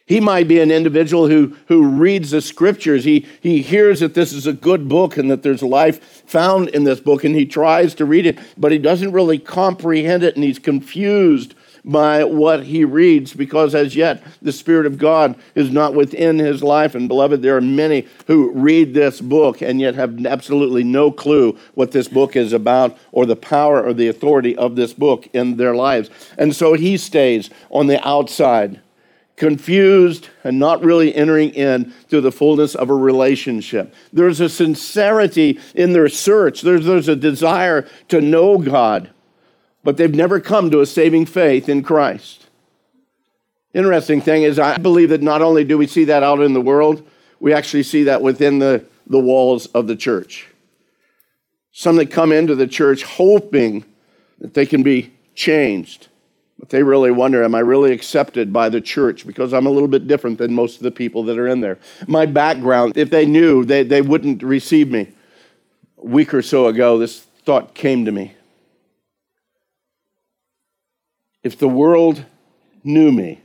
He 0.05 0.21
might 0.21 0.47
be 0.47 0.61
an 0.61 0.71
individual 0.71 1.27
who, 1.27 1.57
who 1.67 1.85
reads 1.85 2.31
the 2.31 2.39
scriptures. 2.39 3.03
He, 3.03 3.27
he 3.41 3.61
hears 3.61 3.99
that 3.99 4.13
this 4.13 4.31
is 4.31 4.47
a 4.47 4.53
good 4.53 4.87
book 4.87 5.17
and 5.17 5.29
that 5.29 5.43
there's 5.43 5.61
life 5.61 6.23
found 6.25 6.69
in 6.69 6.85
this 6.85 7.01
book, 7.01 7.25
and 7.25 7.35
he 7.35 7.45
tries 7.45 7.93
to 7.95 8.05
read 8.05 8.25
it, 8.25 8.39
but 8.57 8.71
he 8.71 8.77
doesn't 8.77 9.11
really 9.11 9.37
comprehend 9.37 10.23
it, 10.23 10.35
and 10.35 10.45
he's 10.45 10.59
confused 10.59 11.55
by 11.87 12.23
what 12.25 12.65
he 12.65 12.83
reads 12.83 13.33
because 13.33 13.73
as 13.73 13.95
yet 13.95 14.21
the 14.41 14.51
Spirit 14.51 14.85
of 14.85 14.97
God 14.97 15.35
is 15.55 15.71
not 15.71 15.95
within 15.95 16.37
his 16.37 16.61
life. 16.61 16.93
And 16.93 17.07
beloved, 17.07 17.41
there 17.41 17.55
are 17.55 17.61
many 17.61 18.05
who 18.27 18.51
read 18.51 18.93
this 18.93 19.21
book 19.21 19.61
and 19.61 19.79
yet 19.79 19.95
have 19.95 20.25
absolutely 20.25 20.83
no 20.83 21.11
clue 21.11 21.57
what 21.73 21.91
this 21.91 22.09
book 22.09 22.35
is 22.35 22.51
about 22.51 22.97
or 23.11 23.25
the 23.25 23.37
power 23.37 23.81
or 23.81 23.93
the 23.93 24.09
authority 24.09 24.55
of 24.55 24.75
this 24.75 24.93
book 24.93 25.27
in 25.33 25.55
their 25.55 25.73
lives. 25.73 26.09
And 26.37 26.53
so 26.53 26.73
he 26.73 26.97
stays 26.97 27.49
on 27.71 27.87
the 27.87 28.05
outside 28.05 28.81
confused 29.37 30.29
and 30.43 30.59
not 30.59 30.83
really 30.83 31.13
entering 31.13 31.51
in 31.51 31.93
to 32.09 32.19
the 32.19 32.31
fullness 32.31 32.73
of 32.73 32.89
a 32.89 32.95
relationship. 32.95 33.93
There's 34.11 34.39
a 34.39 34.49
sincerity 34.49 35.59
in 35.75 35.93
their 35.93 36.09
search, 36.09 36.61
there's, 36.61 36.85
there's 36.85 37.07
a 37.07 37.15
desire 37.15 37.87
to 38.09 38.19
know 38.19 38.57
God 38.57 39.11
but 39.87 39.95
they've 39.95 40.13
never 40.13 40.41
come 40.41 40.69
to 40.69 40.81
a 40.81 40.85
saving 40.85 41.25
faith 41.25 41.69
in 41.69 41.81
Christ. 41.81 42.47
Interesting 43.73 44.19
thing 44.19 44.43
is, 44.43 44.59
I 44.59 44.75
believe 44.77 45.07
that 45.11 45.21
not 45.21 45.41
only 45.41 45.63
do 45.63 45.77
we 45.77 45.87
see 45.87 46.03
that 46.03 46.23
out 46.23 46.41
in 46.41 46.51
the 46.51 46.59
world, 46.59 47.07
we 47.39 47.53
actually 47.53 47.83
see 47.83 48.03
that 48.03 48.21
within 48.21 48.59
the, 48.59 48.83
the 49.05 49.17
walls 49.17 49.67
of 49.67 49.87
the 49.87 49.95
church. 49.95 50.49
Some 51.71 51.95
that 51.95 52.11
come 52.11 52.33
into 52.33 52.53
the 52.53 52.67
church 52.67 53.03
hoping 53.03 53.85
that 54.39 54.55
they 54.55 54.65
can 54.65 54.83
be 54.83 55.13
changed. 55.35 56.09
But 56.59 56.67
they 56.67 56.83
really 56.83 57.11
wonder, 57.11 57.41
am 57.41 57.55
I 57.55 57.59
really 57.59 57.93
accepted 57.93 58.51
by 58.51 58.67
the 58.67 58.81
church? 58.81 59.25
Because 59.25 59.53
I'm 59.53 59.67
a 59.67 59.71
little 59.71 59.87
bit 59.87 60.05
different 60.05 60.37
than 60.37 60.53
most 60.53 60.75
of 60.75 60.83
the 60.83 60.91
people 60.91 61.23
that 61.23 61.37
are 61.37 61.47
in 61.47 61.61
there. 61.61 61.79
My 62.07 62.25
background, 62.25 62.97
if 62.97 63.09
they 63.09 63.25
knew, 63.25 63.63
they, 63.63 63.83
they 63.83 64.01
wouldn't 64.01 64.43
receive 64.43 64.91
me. 64.91 65.13
A 66.03 66.05
week 66.05 66.33
or 66.33 66.41
so 66.41 66.67
ago, 66.67 66.97
this 66.97 67.21
thought 67.45 67.73
came 67.73 68.03
to 68.03 68.11
me. 68.11 68.33
If 71.47 71.57
the 71.57 71.69
world 71.69 72.25
knew 72.83 73.09
me 73.09 73.39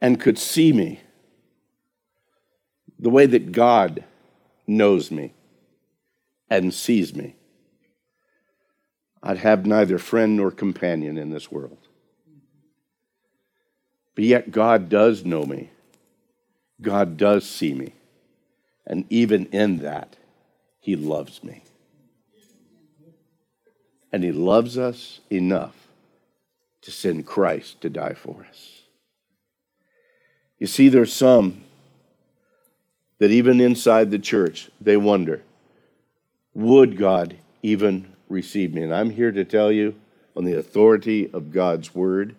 and 0.00 0.18
could 0.18 0.38
see 0.38 0.72
me 0.72 1.00
the 2.98 3.10
way 3.10 3.26
that 3.26 3.52
God 3.52 4.02
knows 4.66 5.10
me 5.10 5.34
and 6.48 6.72
sees 6.72 7.14
me, 7.14 7.36
I'd 9.22 9.36
have 9.36 9.66
neither 9.66 9.98
friend 9.98 10.38
nor 10.38 10.50
companion 10.50 11.18
in 11.18 11.28
this 11.28 11.52
world. 11.52 11.86
But 14.14 14.24
yet, 14.24 14.50
God 14.50 14.88
does 14.88 15.22
know 15.22 15.44
me. 15.44 15.68
God 16.80 17.18
does 17.18 17.46
see 17.46 17.74
me. 17.74 17.92
And 18.86 19.04
even 19.10 19.44
in 19.52 19.80
that, 19.80 20.16
He 20.80 20.96
loves 20.96 21.44
me. 21.44 21.62
And 24.10 24.24
He 24.24 24.32
loves 24.32 24.78
us 24.78 25.20
enough 25.28 25.85
to 26.86 26.92
send 26.92 27.26
Christ 27.26 27.80
to 27.80 27.90
die 27.90 28.14
for 28.14 28.46
us. 28.48 28.82
You 30.60 30.68
see, 30.68 30.88
there's 30.88 31.12
some 31.12 31.64
that 33.18 33.32
even 33.32 33.60
inside 33.60 34.12
the 34.12 34.20
church, 34.20 34.70
they 34.80 34.96
wonder, 34.96 35.42
would 36.54 36.96
God 36.96 37.38
even 37.60 38.12
receive 38.28 38.72
me? 38.72 38.82
And 38.84 38.94
I'm 38.94 39.10
here 39.10 39.32
to 39.32 39.44
tell 39.44 39.72
you, 39.72 39.96
on 40.36 40.44
the 40.44 40.56
authority 40.56 41.28
of 41.32 41.50
God's 41.50 41.92
word, 41.92 42.36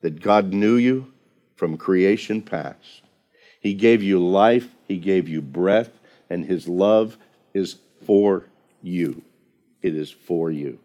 that 0.00 0.22
God 0.22 0.54
knew 0.54 0.76
you 0.76 1.12
from 1.54 1.76
creation 1.76 2.40
past. 2.40 3.02
He 3.60 3.74
gave 3.74 4.02
you 4.02 4.26
life, 4.26 4.68
He 4.88 4.96
gave 4.96 5.28
you 5.28 5.42
breath, 5.42 5.90
and 6.30 6.46
his 6.46 6.66
love 6.66 7.18
is 7.52 7.76
for 8.06 8.46
you. 8.82 9.20
It 9.82 9.94
is 9.94 10.10
for 10.10 10.50
you. 10.50 10.78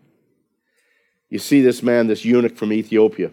You 1.29 1.39
see 1.39 1.61
this 1.61 1.83
man, 1.83 2.07
this 2.07 2.23
eunuch 2.23 2.55
from 2.55 2.71
Ethiopia. 2.71 3.31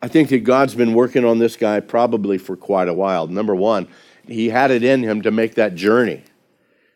I 0.00 0.08
think 0.08 0.28
that 0.28 0.44
God's 0.44 0.74
been 0.74 0.94
working 0.94 1.24
on 1.24 1.38
this 1.38 1.56
guy 1.56 1.80
probably 1.80 2.38
for 2.38 2.56
quite 2.56 2.88
a 2.88 2.94
while. 2.94 3.26
Number 3.26 3.54
one, 3.54 3.88
he 4.26 4.48
had 4.50 4.70
it 4.70 4.82
in 4.82 5.02
him 5.02 5.22
to 5.22 5.30
make 5.30 5.54
that 5.54 5.74
journey. 5.74 6.22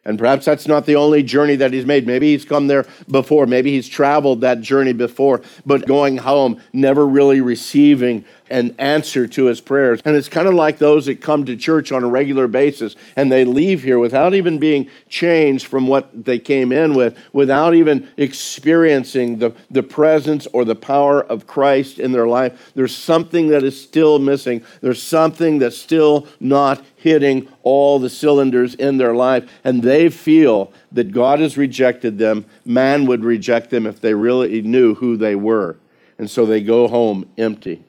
And 0.04 0.18
perhaps 0.18 0.46
that's 0.46 0.66
not 0.66 0.86
the 0.86 0.96
only 0.96 1.22
journey 1.22 1.56
that 1.56 1.72
he's 1.72 1.84
made. 1.84 2.06
Maybe 2.06 2.32
he's 2.32 2.44
come 2.44 2.68
there 2.68 2.86
before. 3.10 3.46
Maybe 3.46 3.72
he's 3.72 3.88
traveled 3.88 4.40
that 4.40 4.62
journey 4.62 4.94
before, 4.94 5.42
but 5.66 5.86
going 5.86 6.16
home, 6.16 6.60
never 6.72 7.06
really 7.06 7.40
receiving 7.42 8.24
an 8.50 8.74
answer 8.78 9.26
to 9.28 9.46
his 9.46 9.60
prayers. 9.60 10.00
And 10.04 10.16
it's 10.16 10.28
kind 10.28 10.48
of 10.48 10.54
like 10.54 10.78
those 10.78 11.06
that 11.06 11.20
come 11.20 11.44
to 11.44 11.56
church 11.56 11.92
on 11.92 12.02
a 12.02 12.08
regular 12.08 12.48
basis 12.48 12.96
and 13.16 13.30
they 13.30 13.44
leave 13.44 13.82
here 13.82 13.98
without 13.98 14.34
even 14.34 14.58
being 14.58 14.90
changed 15.08 15.66
from 15.66 15.86
what 15.86 16.24
they 16.24 16.38
came 16.38 16.72
in 16.72 16.94
with, 16.94 17.16
without 17.32 17.74
even 17.74 18.08
experiencing 18.16 19.38
the, 19.38 19.54
the 19.70 19.82
presence 19.82 20.46
or 20.52 20.64
the 20.64 20.74
power 20.74 21.22
of 21.22 21.46
Christ 21.46 21.98
in 21.98 22.12
their 22.12 22.26
life. 22.26 22.72
There's 22.74 22.96
something 22.96 23.48
that 23.48 23.62
is 23.62 23.80
still 23.80 24.18
missing. 24.18 24.64
There's 24.80 25.02
something 25.02 25.58
that's 25.58 25.78
still 25.78 26.26
not 26.40 26.84
hitting 26.96 27.48
all 27.62 27.98
the 27.98 28.10
cylinders 28.10 28.74
in 28.74 28.98
their 28.98 29.14
life. 29.14 29.48
And 29.64 29.82
they 29.82 30.10
feel 30.10 30.72
that 30.92 31.12
God 31.12 31.40
has 31.40 31.56
rejected 31.56 32.18
them. 32.18 32.44
Man 32.64 33.06
would 33.06 33.24
reject 33.24 33.70
them 33.70 33.86
if 33.86 34.00
they 34.00 34.14
really 34.14 34.60
knew 34.62 34.94
who 34.94 35.16
they 35.16 35.34
were. 35.34 35.76
And 36.18 36.30
so 36.30 36.44
they 36.44 36.60
go 36.60 36.88
home 36.88 37.28
empty. 37.38 37.84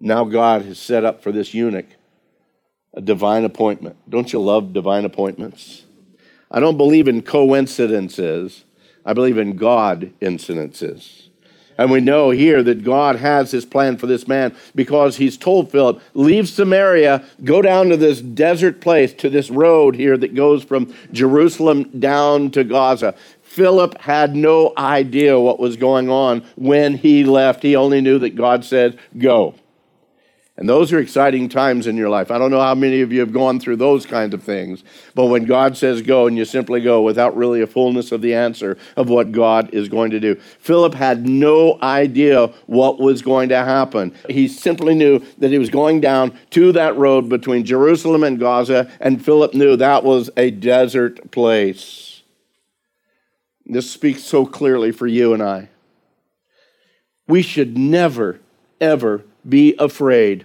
Now 0.00 0.24
God 0.24 0.62
has 0.62 0.78
set 0.78 1.04
up 1.04 1.22
for 1.22 1.30
this 1.30 1.52
eunuch 1.52 1.86
a 2.92 3.00
divine 3.00 3.44
appointment. 3.44 3.96
Don't 4.08 4.32
you 4.32 4.40
love 4.40 4.72
divine 4.72 5.04
appointments? 5.04 5.84
I 6.50 6.58
don't 6.58 6.76
believe 6.76 7.06
in 7.06 7.22
coincidences. 7.22 8.64
I 9.04 9.12
believe 9.12 9.38
in 9.38 9.56
God 9.56 10.12
incidences. 10.20 11.28
And 11.78 11.90
we 11.90 12.00
know 12.00 12.30
here 12.30 12.62
that 12.62 12.84
God 12.84 13.16
has 13.16 13.52
his 13.52 13.64
plan 13.64 13.96
for 13.96 14.06
this 14.06 14.28
man 14.28 14.54
because 14.74 15.16
he's 15.16 15.38
told 15.38 15.70
Philip, 15.70 16.02
leave 16.12 16.48
Samaria, 16.48 17.24
go 17.42 17.62
down 17.62 17.88
to 17.88 17.96
this 17.96 18.20
desert 18.20 18.82
place, 18.82 19.14
to 19.14 19.30
this 19.30 19.50
road 19.50 19.94
here 19.94 20.18
that 20.18 20.34
goes 20.34 20.62
from 20.62 20.92
Jerusalem 21.12 21.84
down 21.98 22.50
to 22.50 22.64
Gaza. 22.64 23.14
Philip 23.42 23.98
had 24.00 24.36
no 24.36 24.74
idea 24.76 25.40
what 25.40 25.58
was 25.58 25.76
going 25.76 26.10
on 26.10 26.44
when 26.56 26.98
he 26.98 27.24
left. 27.24 27.62
He 27.62 27.74
only 27.76 28.00
knew 28.00 28.18
that 28.18 28.36
God 28.36 28.64
said, 28.64 28.98
go. 29.16 29.54
And 30.60 30.68
those 30.68 30.92
are 30.92 30.98
exciting 30.98 31.48
times 31.48 31.86
in 31.86 31.96
your 31.96 32.10
life. 32.10 32.30
I 32.30 32.36
don't 32.36 32.50
know 32.50 32.60
how 32.60 32.74
many 32.74 33.00
of 33.00 33.10
you 33.10 33.20
have 33.20 33.32
gone 33.32 33.58
through 33.58 33.76
those 33.76 34.04
kinds 34.04 34.34
of 34.34 34.42
things, 34.42 34.84
but 35.14 35.24
when 35.24 35.46
God 35.46 35.74
says 35.74 36.02
go 36.02 36.26
and 36.26 36.36
you 36.36 36.44
simply 36.44 36.82
go 36.82 37.00
without 37.00 37.34
really 37.34 37.62
a 37.62 37.66
fullness 37.66 38.12
of 38.12 38.20
the 38.20 38.34
answer 38.34 38.76
of 38.94 39.08
what 39.08 39.32
God 39.32 39.72
is 39.72 39.88
going 39.88 40.10
to 40.10 40.20
do. 40.20 40.34
Philip 40.58 40.92
had 40.92 41.26
no 41.26 41.78
idea 41.80 42.48
what 42.66 43.00
was 43.00 43.22
going 43.22 43.48
to 43.48 43.56
happen. 43.56 44.14
He 44.28 44.48
simply 44.48 44.94
knew 44.94 45.24
that 45.38 45.50
he 45.50 45.56
was 45.56 45.70
going 45.70 46.02
down 46.02 46.38
to 46.50 46.72
that 46.72 46.94
road 46.94 47.30
between 47.30 47.64
Jerusalem 47.64 48.22
and 48.22 48.38
Gaza, 48.38 48.92
and 49.00 49.24
Philip 49.24 49.54
knew 49.54 49.76
that 49.76 50.04
was 50.04 50.28
a 50.36 50.50
desert 50.50 51.30
place. 51.30 52.20
This 53.64 53.90
speaks 53.90 54.24
so 54.24 54.44
clearly 54.44 54.92
for 54.92 55.06
you 55.06 55.32
and 55.32 55.42
I. 55.42 55.70
We 57.26 57.40
should 57.40 57.78
never, 57.78 58.40
ever 58.78 59.24
be 59.48 59.74
afraid 59.78 60.44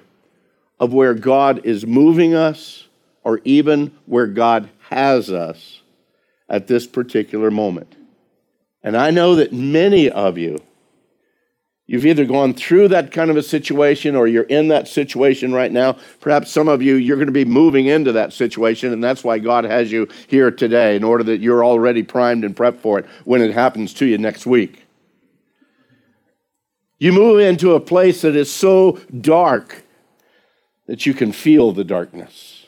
of 0.80 0.94
where 0.94 1.14
God 1.14 1.66
is 1.66 1.86
moving 1.86 2.34
us 2.34 2.88
or 3.24 3.42
even 3.44 3.92
where 4.06 4.28
God 4.28 4.70
has 4.90 5.32
us 5.32 5.82
at 6.48 6.68
this 6.68 6.86
particular 6.86 7.50
moment. 7.50 7.96
And 8.84 8.96
I 8.96 9.10
know 9.10 9.36
that 9.36 9.52
many 9.52 10.12
of 10.12 10.38
you, 10.38 10.60
you've 11.88 12.06
either 12.06 12.26
gone 12.26 12.54
through 12.54 12.90
that 12.90 13.12
kind 13.12 13.32
of 13.32 13.38
a 13.38 13.42
situation 13.42 14.16
or 14.16 14.28
you're 14.28 14.44
in 14.44 14.68
that 14.68 14.88
situation 14.88 15.54
right 15.54 15.72
now. 15.72 15.98
Perhaps 16.20 16.52
some 16.52 16.68
of 16.68 16.84
you, 16.84 16.96
you're 16.96 17.18
going 17.18 17.26
to 17.26 17.32
be 17.32 17.46
moving 17.46 17.88
into 17.88 18.12
that 18.12 18.32
situation, 18.32 18.94
and 18.94 19.04
that's 19.04 19.24
why 19.24 19.40
God 19.40 19.64
has 19.64 19.92
you 19.92 20.08
here 20.28 20.52
today 20.52 20.96
in 20.96 21.04
order 21.04 21.24
that 21.24 21.40
you're 21.40 21.66
already 21.66 22.04
primed 22.04 22.44
and 22.44 22.56
prepped 22.56 22.78
for 22.78 23.00
it 23.00 23.08
when 23.24 23.42
it 23.42 23.54
happens 23.54 23.92
to 23.96 24.06
you 24.06 24.20
next 24.20 24.46
week. 24.46 24.84
You 27.00 27.12
move 27.12 27.40
into 27.40 27.74
a 27.74 27.80
place 27.80 28.22
that 28.22 28.36
is 28.36 28.52
so 28.52 29.00
dark 29.20 29.85
that 30.88 31.06
you 31.06 31.14
can 31.14 31.32
feel 31.32 31.72
the 31.72 31.84
darkness. 31.84 32.66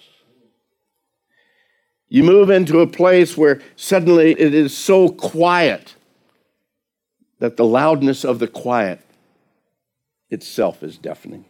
You 2.09 2.23
move 2.23 2.49
into 2.49 2.79
a 2.79 2.87
place 2.87 3.37
where 3.37 3.61
suddenly 3.75 4.31
it 4.31 4.53
is 4.53 4.75
so 4.75 5.09
quiet 5.09 5.95
that 7.39 7.57
the 7.57 7.65
loudness 7.65 8.23
of 8.23 8.39
the 8.39 8.47
quiet 8.47 9.01
itself 10.29 10.81
is 10.83 10.97
deafening. 10.97 11.45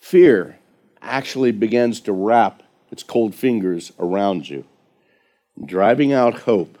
Fear 0.00 0.58
actually 1.02 1.52
begins 1.52 2.00
to 2.02 2.12
wrap 2.12 2.62
its 2.90 3.02
cold 3.02 3.34
fingers 3.34 3.92
around 3.98 4.48
you, 4.48 4.64
driving 5.64 6.12
out 6.12 6.40
hope, 6.40 6.78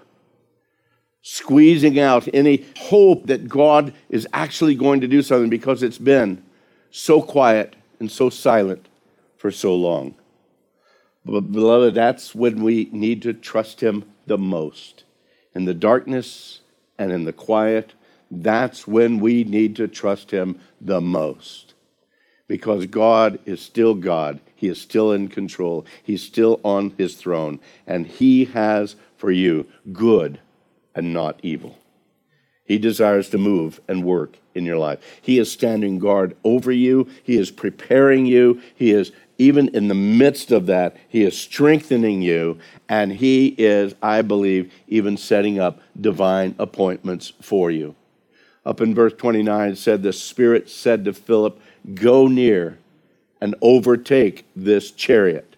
squeezing 1.20 1.98
out 1.98 2.28
any 2.32 2.64
hope 2.76 3.26
that 3.26 3.48
God 3.48 3.92
is 4.08 4.28
actually 4.32 4.74
going 4.74 5.00
to 5.00 5.08
do 5.08 5.22
something 5.22 5.50
because 5.50 5.82
it's 5.82 5.98
been 5.98 6.42
so 6.96 7.20
quiet 7.20 7.74
and 7.98 8.08
so 8.08 8.30
silent 8.30 8.88
for 9.36 9.50
so 9.50 9.74
long. 9.74 10.14
But, 11.24 11.50
beloved, 11.50 11.92
that's 11.92 12.36
when 12.36 12.62
we 12.62 12.88
need 12.92 13.20
to 13.22 13.32
trust 13.32 13.80
Him 13.80 14.04
the 14.28 14.38
most. 14.38 15.02
In 15.56 15.64
the 15.64 15.74
darkness 15.74 16.60
and 16.96 17.10
in 17.10 17.24
the 17.24 17.32
quiet, 17.32 17.94
that's 18.30 18.86
when 18.86 19.18
we 19.18 19.42
need 19.42 19.74
to 19.76 19.88
trust 19.88 20.30
Him 20.30 20.60
the 20.80 21.00
most. 21.00 21.74
Because 22.46 22.86
God 22.86 23.40
is 23.44 23.60
still 23.60 23.94
God. 23.94 24.38
He 24.54 24.68
is 24.68 24.80
still 24.80 25.10
in 25.10 25.26
control. 25.26 25.84
He's 26.00 26.22
still 26.22 26.60
on 26.62 26.94
His 26.96 27.16
throne. 27.16 27.58
And 27.88 28.06
He 28.06 28.44
has 28.44 28.94
for 29.16 29.32
you 29.32 29.66
good 29.92 30.38
and 30.94 31.12
not 31.12 31.40
evil. 31.42 31.76
He 32.64 32.78
desires 32.78 33.28
to 33.30 33.38
move 33.38 33.80
and 33.86 34.04
work 34.04 34.38
in 34.54 34.64
your 34.64 34.78
life. 34.78 35.00
He 35.20 35.38
is 35.38 35.52
standing 35.52 35.98
guard 35.98 36.36
over 36.44 36.72
you. 36.72 37.08
He 37.22 37.36
is 37.36 37.50
preparing 37.50 38.24
you. 38.24 38.62
He 38.74 38.92
is, 38.92 39.12
even 39.36 39.68
in 39.68 39.88
the 39.88 39.94
midst 39.94 40.50
of 40.50 40.66
that, 40.66 40.96
He 41.08 41.22
is 41.24 41.38
strengthening 41.38 42.22
you. 42.22 42.58
And 42.88 43.12
He 43.12 43.48
is, 43.58 43.94
I 44.02 44.22
believe, 44.22 44.72
even 44.88 45.16
setting 45.16 45.58
up 45.58 45.80
divine 46.00 46.54
appointments 46.58 47.32
for 47.40 47.70
you. 47.70 47.94
Up 48.64 48.80
in 48.80 48.94
verse 48.94 49.12
29, 49.12 49.72
it 49.72 49.76
said, 49.76 50.02
The 50.02 50.12
Spirit 50.12 50.70
said 50.70 51.04
to 51.04 51.12
Philip, 51.12 51.60
Go 51.94 52.28
near 52.28 52.78
and 53.40 53.54
overtake 53.60 54.46
this 54.56 54.90
chariot. 54.90 55.53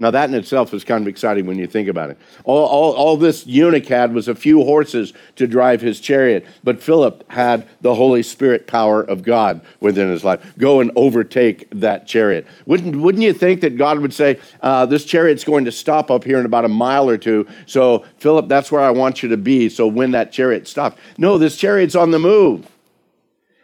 Now, 0.00 0.10
that 0.10 0.30
in 0.30 0.34
itself 0.34 0.72
is 0.72 0.82
kind 0.82 1.02
of 1.02 1.08
exciting 1.08 1.44
when 1.44 1.58
you 1.58 1.66
think 1.66 1.86
about 1.86 2.08
it. 2.08 2.16
All, 2.44 2.66
all, 2.66 2.92
all, 2.94 3.16
this 3.18 3.46
eunuch 3.46 3.84
had 3.84 4.14
was 4.14 4.28
a 4.28 4.34
few 4.34 4.64
horses 4.64 5.12
to 5.36 5.46
drive 5.46 5.82
his 5.82 6.00
chariot, 6.00 6.46
but 6.64 6.82
Philip 6.82 7.30
had 7.30 7.68
the 7.82 7.94
Holy 7.94 8.22
Spirit 8.22 8.66
power 8.66 9.02
of 9.02 9.22
God 9.22 9.60
within 9.78 10.08
his 10.08 10.24
life. 10.24 10.54
Go 10.56 10.80
and 10.80 10.90
overtake 10.96 11.68
that 11.72 12.06
chariot. 12.06 12.46
Wouldn't, 12.64 12.96
wouldn't 12.96 13.22
you 13.22 13.34
think 13.34 13.60
that 13.60 13.76
God 13.76 13.98
would 13.98 14.14
say, 14.14 14.40
uh, 14.62 14.86
This 14.86 15.04
chariot's 15.04 15.44
going 15.44 15.66
to 15.66 15.72
stop 15.72 16.10
up 16.10 16.24
here 16.24 16.40
in 16.40 16.46
about 16.46 16.64
a 16.64 16.68
mile 16.68 17.06
or 17.06 17.18
two, 17.18 17.46
so 17.66 18.06
Philip, 18.16 18.48
that's 18.48 18.72
where 18.72 18.80
I 18.80 18.90
want 18.90 19.22
you 19.22 19.28
to 19.28 19.36
be, 19.36 19.68
so 19.68 19.86
when 19.86 20.12
that 20.12 20.32
chariot 20.32 20.66
stops. 20.66 20.98
No, 21.18 21.36
this 21.36 21.58
chariot's 21.58 21.94
on 21.94 22.10
the 22.10 22.18
move. 22.18 22.66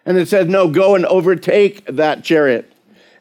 And 0.05 0.18
it 0.18 0.29
said, 0.29 0.51
No, 0.51 0.68
go 0.68 0.94
and 0.94 1.07
overtake 1.07 1.87
that 1.87 2.22
chariot. 2.22 2.70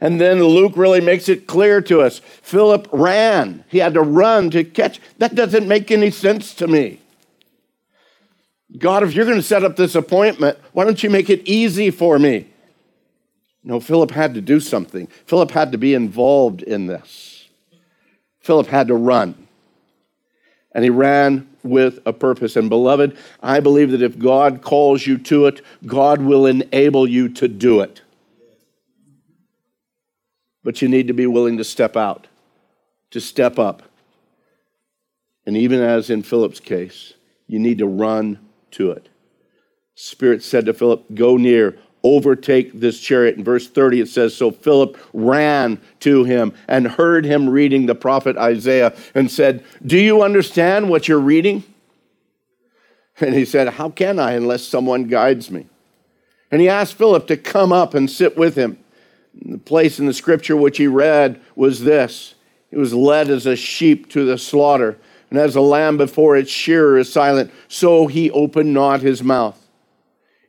And 0.01 0.19
then 0.19 0.43
Luke 0.43 0.73
really 0.75 1.01
makes 1.01 1.29
it 1.29 1.47
clear 1.47 1.81
to 1.81 2.01
us. 2.01 2.19
Philip 2.19 2.87
ran. 2.91 3.63
He 3.69 3.77
had 3.77 3.93
to 3.93 4.01
run 4.01 4.49
to 4.51 4.63
catch. 4.63 4.99
That 5.19 5.35
doesn't 5.35 5.67
make 5.67 5.91
any 5.91 6.11
sense 6.11 6.53
to 6.55 6.67
me. 6.67 6.99
God, 8.77 9.03
if 9.03 9.13
you're 9.13 9.25
going 9.25 9.37
to 9.37 9.43
set 9.43 9.63
up 9.63 9.77
this 9.77 9.95
appointment, 9.95 10.57
why 10.73 10.83
don't 10.83 11.01
you 11.01 11.09
make 11.09 11.29
it 11.29 11.47
easy 11.47 11.91
for 11.91 12.19
me? 12.19 12.47
No, 13.63 13.79
Philip 13.79 14.11
had 14.11 14.33
to 14.33 14.41
do 14.41 14.59
something. 14.59 15.07
Philip 15.25 15.51
had 15.51 15.71
to 15.71 15.77
be 15.77 15.93
involved 15.93 16.61
in 16.61 16.87
this. 16.87 17.47
Philip 18.41 18.67
had 18.67 18.87
to 18.89 18.95
run. 18.95 19.47
And 20.73 20.83
he 20.83 20.89
ran 20.89 21.47
with 21.63 21.99
a 22.05 22.11
purpose. 22.11 22.57
And 22.57 22.69
beloved, 22.69 23.17
I 23.41 23.61
believe 23.61 23.91
that 23.91 24.01
if 24.01 24.19
God 24.19 24.61
calls 24.61 25.07
you 25.07 25.17
to 25.19 25.45
it, 25.45 25.61
God 25.85 26.21
will 26.21 26.45
enable 26.45 27.07
you 27.07 27.29
to 27.29 27.47
do 27.47 27.79
it 27.79 28.01
but 30.65 30.81
you 30.81 30.89
need 30.89 31.07
to 31.07 31.13
be 31.13 31.27
willing 31.27 31.57
to 31.57 31.63
step 31.63 31.95
out, 31.95 32.25
to 33.11 33.21
step 33.21 33.59
up. 33.59 33.83
And 35.45 35.55
even 35.55 35.79
as 35.79 36.09
in 36.09 36.23
Philip's 36.23 36.59
case, 36.59 37.13
you 37.47 37.59
need 37.59 37.77
to 37.77 37.85
run 37.85 38.39
to 38.71 38.89
it. 38.89 39.07
Spirit 39.93 40.43
said 40.43 40.65
to 40.65 40.73
Philip, 40.73 41.05
Go 41.13 41.37
near, 41.37 41.77
overtake 42.03 42.79
this 42.79 42.99
chariot. 42.99 43.37
In 43.37 43.43
verse 43.43 43.69
30, 43.69 44.01
it 44.01 44.09
says, 44.09 44.35
So 44.35 44.49
Philip 44.49 44.97
ran 45.13 45.79
to 45.99 46.23
him 46.23 46.51
and 46.67 46.87
heard 46.87 47.25
him 47.25 47.47
reading 47.47 47.85
the 47.85 47.95
prophet 47.95 48.35
Isaiah 48.35 48.95
and 49.13 49.29
said, 49.29 49.63
Do 49.85 49.99
you 49.99 50.23
understand 50.23 50.89
what 50.89 51.07
you're 51.07 51.19
reading? 51.19 51.63
And 53.21 53.35
he 53.35 53.45
said, 53.45 53.69
How 53.69 53.91
can 53.91 54.17
I 54.17 54.31
unless 54.31 54.63
someone 54.63 55.03
guides 55.03 55.51
me? 55.51 55.67
And 56.49 56.59
he 56.59 56.67
asked 56.67 56.95
Philip 56.95 57.27
to 57.27 57.37
come 57.37 57.71
up 57.71 57.93
and 57.93 58.09
sit 58.09 58.35
with 58.35 58.55
him. 58.55 58.79
The 59.43 59.57
place 59.57 59.99
in 59.99 60.05
the 60.05 60.13
scripture 60.13 60.55
which 60.55 60.77
he 60.77 60.87
read 60.87 61.39
was 61.55 61.83
this 61.83 62.35
He 62.69 62.77
was 62.77 62.93
led 62.93 63.29
as 63.29 63.45
a 63.45 63.55
sheep 63.55 64.09
to 64.09 64.25
the 64.25 64.37
slaughter, 64.37 64.97
and 65.29 65.39
as 65.39 65.55
a 65.55 65.61
lamb 65.61 65.97
before 65.97 66.37
its 66.37 66.51
shearer 66.51 66.97
is 66.97 67.11
silent, 67.11 67.51
so 67.67 68.07
he 68.07 68.31
opened 68.31 68.73
not 68.73 69.01
his 69.01 69.23
mouth. 69.23 69.64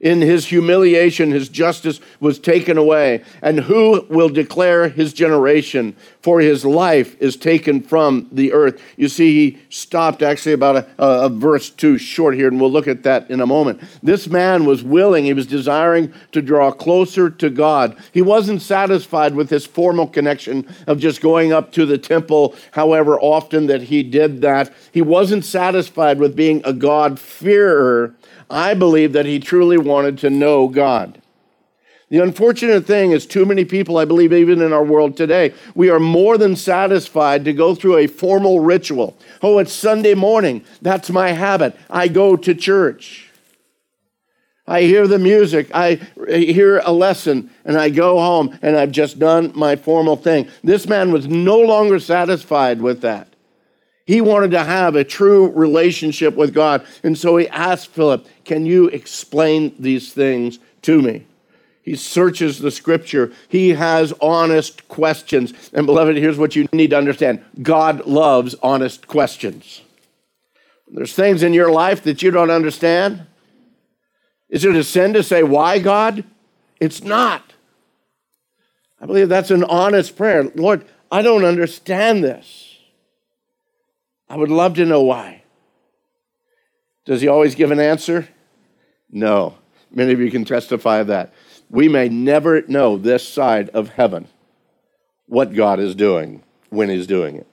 In 0.00 0.20
his 0.20 0.46
humiliation, 0.46 1.30
his 1.30 1.48
justice 1.48 2.00
was 2.20 2.38
taken 2.38 2.76
away. 2.76 3.24
And 3.40 3.60
who 3.60 4.06
will 4.10 4.28
declare 4.28 4.88
his 4.88 5.14
generation? 5.14 5.96
For 6.20 6.40
his 6.40 6.64
life 6.64 7.20
is 7.20 7.36
taken 7.36 7.80
from 7.80 8.28
the 8.30 8.52
earth. 8.52 8.82
You 8.96 9.08
see, 9.08 9.50
he 9.50 9.58
stopped 9.70 10.22
actually 10.22 10.52
about 10.52 10.76
a, 10.76 10.86
a, 10.98 11.28
verse 11.28 11.70
too 11.70 11.98
short 11.98 12.34
here, 12.34 12.48
and 12.48 12.60
we'll 12.60 12.70
look 12.70 12.88
at 12.88 13.04
that 13.04 13.30
in 13.30 13.40
a 13.40 13.46
moment. 13.46 13.80
This 14.02 14.26
man 14.26 14.64
was 14.64 14.82
willing, 14.82 15.24
he 15.24 15.32
was 15.32 15.46
desiring 15.46 16.12
to 16.32 16.42
draw 16.42 16.72
closer 16.72 17.30
to 17.30 17.48
God. 17.48 17.96
He 18.12 18.22
wasn't 18.22 18.60
satisfied 18.60 19.34
with 19.34 19.50
his 19.50 19.66
formal 19.66 20.08
connection 20.08 20.66
of 20.86 20.98
just 20.98 21.20
going 21.20 21.52
up 21.52 21.72
to 21.72 21.86
the 21.86 21.98
temple, 21.98 22.54
however 22.72 23.20
often 23.20 23.68
that 23.68 23.82
he 23.82 24.02
did 24.02 24.42
that. 24.42 24.72
He 24.92 25.02
wasn't 25.02 25.44
satisfied 25.44 26.18
with 26.18 26.34
being 26.36 26.60
a 26.64 26.72
God-fearer 26.72 28.14
I 28.50 28.74
believe 28.74 29.12
that 29.12 29.26
he 29.26 29.40
truly 29.40 29.78
wanted 29.78 30.18
to 30.18 30.30
know 30.30 30.68
God. 30.68 31.20
The 32.08 32.18
unfortunate 32.18 32.86
thing 32.86 33.10
is, 33.10 33.26
too 33.26 33.44
many 33.44 33.64
people, 33.64 33.98
I 33.98 34.04
believe, 34.04 34.32
even 34.32 34.62
in 34.62 34.72
our 34.72 34.84
world 34.84 35.16
today, 35.16 35.52
we 35.74 35.90
are 35.90 35.98
more 35.98 36.38
than 36.38 36.54
satisfied 36.54 37.44
to 37.44 37.52
go 37.52 37.74
through 37.74 37.96
a 37.96 38.06
formal 38.06 38.60
ritual. 38.60 39.16
Oh, 39.42 39.58
it's 39.58 39.72
Sunday 39.72 40.14
morning. 40.14 40.64
That's 40.80 41.10
my 41.10 41.32
habit. 41.32 41.76
I 41.90 42.06
go 42.06 42.36
to 42.36 42.54
church. 42.54 43.28
I 44.68 44.82
hear 44.82 45.06
the 45.06 45.18
music. 45.18 45.68
I 45.74 45.96
hear 46.28 46.78
a 46.78 46.92
lesson 46.92 47.50
and 47.64 47.76
I 47.76 47.90
go 47.90 48.18
home 48.18 48.56
and 48.62 48.76
I've 48.76 48.90
just 48.90 49.18
done 49.18 49.52
my 49.54 49.76
formal 49.76 50.16
thing. 50.16 50.48
This 50.62 50.88
man 50.88 51.12
was 51.12 51.26
no 51.26 51.58
longer 51.58 51.98
satisfied 51.98 52.80
with 52.80 53.00
that. 53.02 53.28
He 54.06 54.20
wanted 54.20 54.52
to 54.52 54.62
have 54.62 54.94
a 54.94 55.02
true 55.02 55.50
relationship 55.50 56.36
with 56.36 56.54
God. 56.54 56.86
And 57.02 57.18
so 57.18 57.36
he 57.36 57.48
asked 57.48 57.88
Philip, 57.88 58.26
Can 58.44 58.64
you 58.64 58.86
explain 58.88 59.74
these 59.78 60.12
things 60.12 60.60
to 60.82 61.02
me? 61.02 61.26
He 61.82 61.96
searches 61.96 62.60
the 62.60 62.70
scripture. 62.70 63.32
He 63.48 63.70
has 63.70 64.12
honest 64.20 64.88
questions. 64.88 65.52
And 65.72 65.86
beloved, 65.86 66.16
here's 66.16 66.38
what 66.38 66.56
you 66.56 66.68
need 66.72 66.90
to 66.90 66.98
understand 66.98 67.44
God 67.62 68.06
loves 68.06 68.54
honest 68.62 69.08
questions. 69.08 69.82
There's 70.88 71.14
things 71.14 71.42
in 71.42 71.52
your 71.52 71.70
life 71.72 72.04
that 72.04 72.22
you 72.22 72.30
don't 72.30 72.50
understand. 72.50 73.26
Is 74.48 74.64
it 74.64 74.76
a 74.76 74.84
sin 74.84 75.14
to 75.14 75.22
say, 75.24 75.42
Why, 75.42 75.80
God? 75.80 76.22
It's 76.78 77.02
not. 77.02 77.54
I 79.00 79.06
believe 79.06 79.28
that's 79.28 79.50
an 79.50 79.64
honest 79.64 80.16
prayer. 80.16 80.44
Lord, 80.54 80.84
I 81.10 81.22
don't 81.22 81.44
understand 81.44 82.22
this. 82.22 82.65
I 84.28 84.36
would 84.36 84.50
love 84.50 84.74
to 84.74 84.84
know 84.84 85.02
why. 85.02 85.42
Does 87.04 87.20
he 87.20 87.28
always 87.28 87.54
give 87.54 87.70
an 87.70 87.80
answer? 87.80 88.28
No. 89.10 89.56
Many 89.90 90.12
of 90.12 90.20
you 90.20 90.30
can 90.30 90.44
testify 90.44 90.98
of 90.98 91.06
that. 91.06 91.32
We 91.70 91.88
may 91.88 92.08
never 92.08 92.62
know 92.62 92.96
this 92.96 93.26
side 93.26 93.70
of 93.70 93.90
heaven 93.90 94.28
what 95.26 95.54
God 95.54 95.80
is 95.80 95.94
doing 95.94 96.42
when 96.70 96.88
he's 96.88 97.06
doing 97.06 97.36
it. 97.36 97.46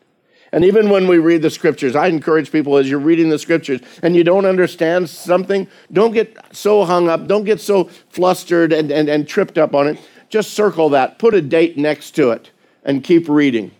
And 0.51 0.63
even 0.63 0.91
when 0.91 1.07
we 1.07 1.17
read 1.17 1.41
the 1.41 1.49
scriptures, 1.49 1.95
I 1.95 2.07
encourage 2.07 2.51
people 2.51 2.77
as 2.77 2.87
you're 2.87 2.99
reading 2.99 3.29
the 3.29 3.39
scriptures 3.39 3.81
and 4.03 4.15
you 4.15 4.23
don't 4.23 4.45
understand 4.45 5.09
something, 5.09 5.67
don't 5.91 6.11
get 6.11 6.37
so 6.51 6.85
hung 6.85 7.09
up, 7.09 7.25
don't 7.27 7.43
get 7.43 7.59
so 7.59 7.85
flustered 8.09 8.71
and, 8.71 8.91
and, 8.91 9.09
and 9.09 9.27
tripped 9.27 9.57
up 9.57 9.73
on 9.73 9.87
it. 9.87 9.99
Just 10.29 10.53
circle 10.53 10.89
that, 10.89 11.17
put 11.17 11.33
a 11.33 11.41
date 11.41 11.75
next 11.75 12.11
to 12.11 12.29
it, 12.31 12.51
and 12.83 13.03
keep 13.03 13.27
reading. 13.27 13.71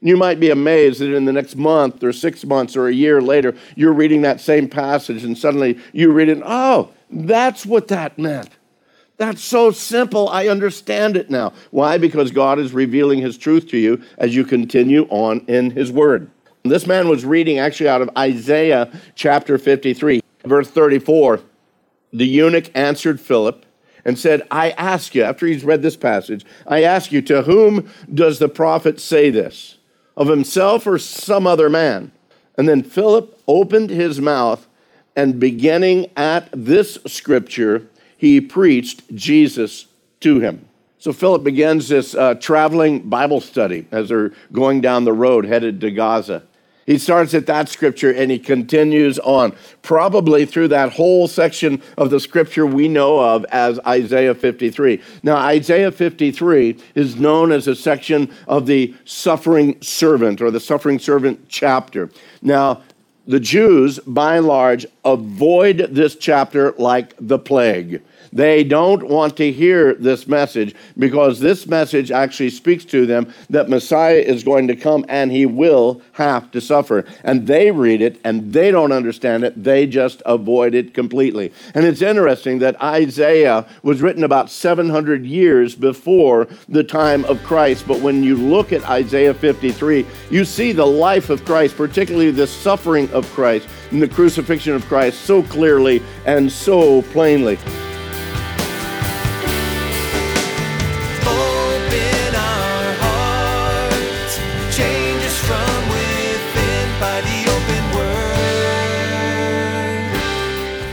You 0.00 0.16
might 0.16 0.38
be 0.38 0.50
amazed 0.50 1.00
that 1.00 1.12
in 1.12 1.24
the 1.24 1.32
next 1.32 1.56
month 1.56 2.02
or 2.04 2.12
six 2.12 2.44
months 2.44 2.76
or 2.76 2.86
a 2.86 2.94
year 2.94 3.20
later, 3.20 3.56
you're 3.74 3.92
reading 3.92 4.22
that 4.22 4.40
same 4.40 4.68
passage 4.68 5.24
and 5.24 5.36
suddenly 5.36 5.78
you 5.92 6.12
read 6.12 6.28
it, 6.28 6.42
oh, 6.44 6.90
that's 7.10 7.66
what 7.66 7.88
that 7.88 8.18
meant. 8.18 8.50
That's 9.16 9.42
so 9.42 9.72
simple. 9.72 10.28
I 10.28 10.46
understand 10.46 11.16
it 11.16 11.28
now. 11.28 11.52
Why? 11.72 11.98
Because 11.98 12.30
God 12.30 12.60
is 12.60 12.72
revealing 12.72 13.18
His 13.18 13.36
truth 13.36 13.68
to 13.70 13.76
you 13.76 14.00
as 14.16 14.34
you 14.34 14.44
continue 14.44 15.06
on 15.10 15.40
in 15.48 15.72
His 15.72 15.90
Word. 15.90 16.30
This 16.62 16.86
man 16.86 17.08
was 17.08 17.24
reading 17.24 17.58
actually 17.58 17.88
out 17.88 18.02
of 18.02 18.10
Isaiah 18.16 18.92
chapter 19.16 19.58
53, 19.58 20.20
verse 20.44 20.70
34. 20.70 21.40
The 22.12 22.26
eunuch 22.26 22.70
answered 22.76 23.20
Philip 23.20 23.66
and 24.04 24.18
said, 24.18 24.42
I 24.50 24.70
ask 24.70 25.14
you, 25.14 25.24
after 25.24 25.46
he's 25.46 25.64
read 25.64 25.82
this 25.82 25.96
passage, 25.96 26.44
I 26.66 26.84
ask 26.84 27.10
you, 27.10 27.20
to 27.22 27.42
whom 27.42 27.90
does 28.12 28.38
the 28.38 28.48
prophet 28.48 29.00
say 29.00 29.30
this? 29.30 29.77
Of 30.18 30.26
himself 30.26 30.84
or 30.86 30.98
some 30.98 31.46
other 31.46 31.70
man. 31.70 32.10
And 32.58 32.68
then 32.68 32.82
Philip 32.82 33.40
opened 33.46 33.88
his 33.88 34.20
mouth, 34.20 34.66
and 35.14 35.38
beginning 35.38 36.10
at 36.16 36.48
this 36.52 36.98
scripture, 37.06 37.86
he 38.16 38.40
preached 38.40 39.14
Jesus 39.14 39.86
to 40.20 40.40
him. 40.40 40.68
So 40.98 41.12
Philip 41.12 41.44
begins 41.44 41.88
this 41.88 42.16
uh, 42.16 42.34
traveling 42.34 43.08
Bible 43.08 43.40
study 43.40 43.86
as 43.92 44.08
they're 44.08 44.32
going 44.52 44.80
down 44.80 45.04
the 45.04 45.12
road 45.12 45.44
headed 45.44 45.80
to 45.82 45.92
Gaza. 45.92 46.42
He 46.88 46.96
starts 46.96 47.34
at 47.34 47.44
that 47.48 47.68
scripture 47.68 48.10
and 48.10 48.30
he 48.30 48.38
continues 48.38 49.18
on, 49.18 49.54
probably 49.82 50.46
through 50.46 50.68
that 50.68 50.94
whole 50.94 51.28
section 51.28 51.82
of 51.98 52.08
the 52.08 52.18
scripture 52.18 52.64
we 52.64 52.88
know 52.88 53.20
of 53.20 53.44
as 53.50 53.78
Isaiah 53.86 54.34
53. 54.34 54.98
Now, 55.22 55.36
Isaiah 55.36 55.92
53 55.92 56.78
is 56.94 57.16
known 57.16 57.52
as 57.52 57.68
a 57.68 57.76
section 57.76 58.34
of 58.46 58.64
the 58.64 58.94
suffering 59.04 59.76
servant 59.82 60.40
or 60.40 60.50
the 60.50 60.60
suffering 60.60 60.98
servant 60.98 61.46
chapter. 61.50 62.08
Now, 62.40 62.80
the 63.26 63.38
Jews, 63.38 63.98
by 64.06 64.38
and 64.38 64.46
large, 64.46 64.86
avoid 65.04 65.88
this 65.90 66.16
chapter 66.16 66.72
like 66.78 67.12
the 67.20 67.38
plague. 67.38 68.00
They 68.32 68.64
don't 68.64 69.08
want 69.08 69.36
to 69.38 69.52
hear 69.52 69.94
this 69.94 70.26
message 70.26 70.74
because 70.98 71.40
this 71.40 71.66
message 71.66 72.10
actually 72.10 72.50
speaks 72.50 72.84
to 72.86 73.06
them 73.06 73.32
that 73.50 73.68
Messiah 73.68 74.18
is 74.18 74.44
going 74.44 74.68
to 74.68 74.76
come 74.76 75.04
and 75.08 75.30
he 75.30 75.46
will 75.46 76.02
have 76.12 76.50
to 76.52 76.60
suffer. 76.60 77.04
And 77.24 77.46
they 77.46 77.70
read 77.70 78.02
it 78.02 78.20
and 78.24 78.52
they 78.52 78.70
don't 78.70 78.92
understand 78.92 79.44
it. 79.44 79.62
They 79.62 79.86
just 79.86 80.22
avoid 80.26 80.74
it 80.74 80.94
completely. 80.94 81.52
And 81.74 81.84
it's 81.84 82.02
interesting 82.02 82.58
that 82.60 82.80
Isaiah 82.82 83.66
was 83.82 84.02
written 84.02 84.24
about 84.24 84.50
700 84.50 85.24
years 85.24 85.74
before 85.74 86.48
the 86.68 86.84
time 86.84 87.24
of 87.24 87.42
Christ. 87.42 87.86
But 87.86 88.00
when 88.00 88.22
you 88.22 88.36
look 88.36 88.72
at 88.72 88.88
Isaiah 88.88 89.34
53, 89.34 90.06
you 90.30 90.44
see 90.44 90.72
the 90.72 90.86
life 90.86 91.30
of 91.30 91.44
Christ, 91.44 91.76
particularly 91.76 92.30
the 92.30 92.46
suffering 92.46 93.10
of 93.10 93.26
Christ 93.32 93.68
and 93.90 94.02
the 94.02 94.08
crucifixion 94.08 94.74
of 94.74 94.84
Christ 94.86 95.22
so 95.22 95.42
clearly 95.42 96.02
and 96.26 96.50
so 96.50 97.02
plainly. 97.02 97.58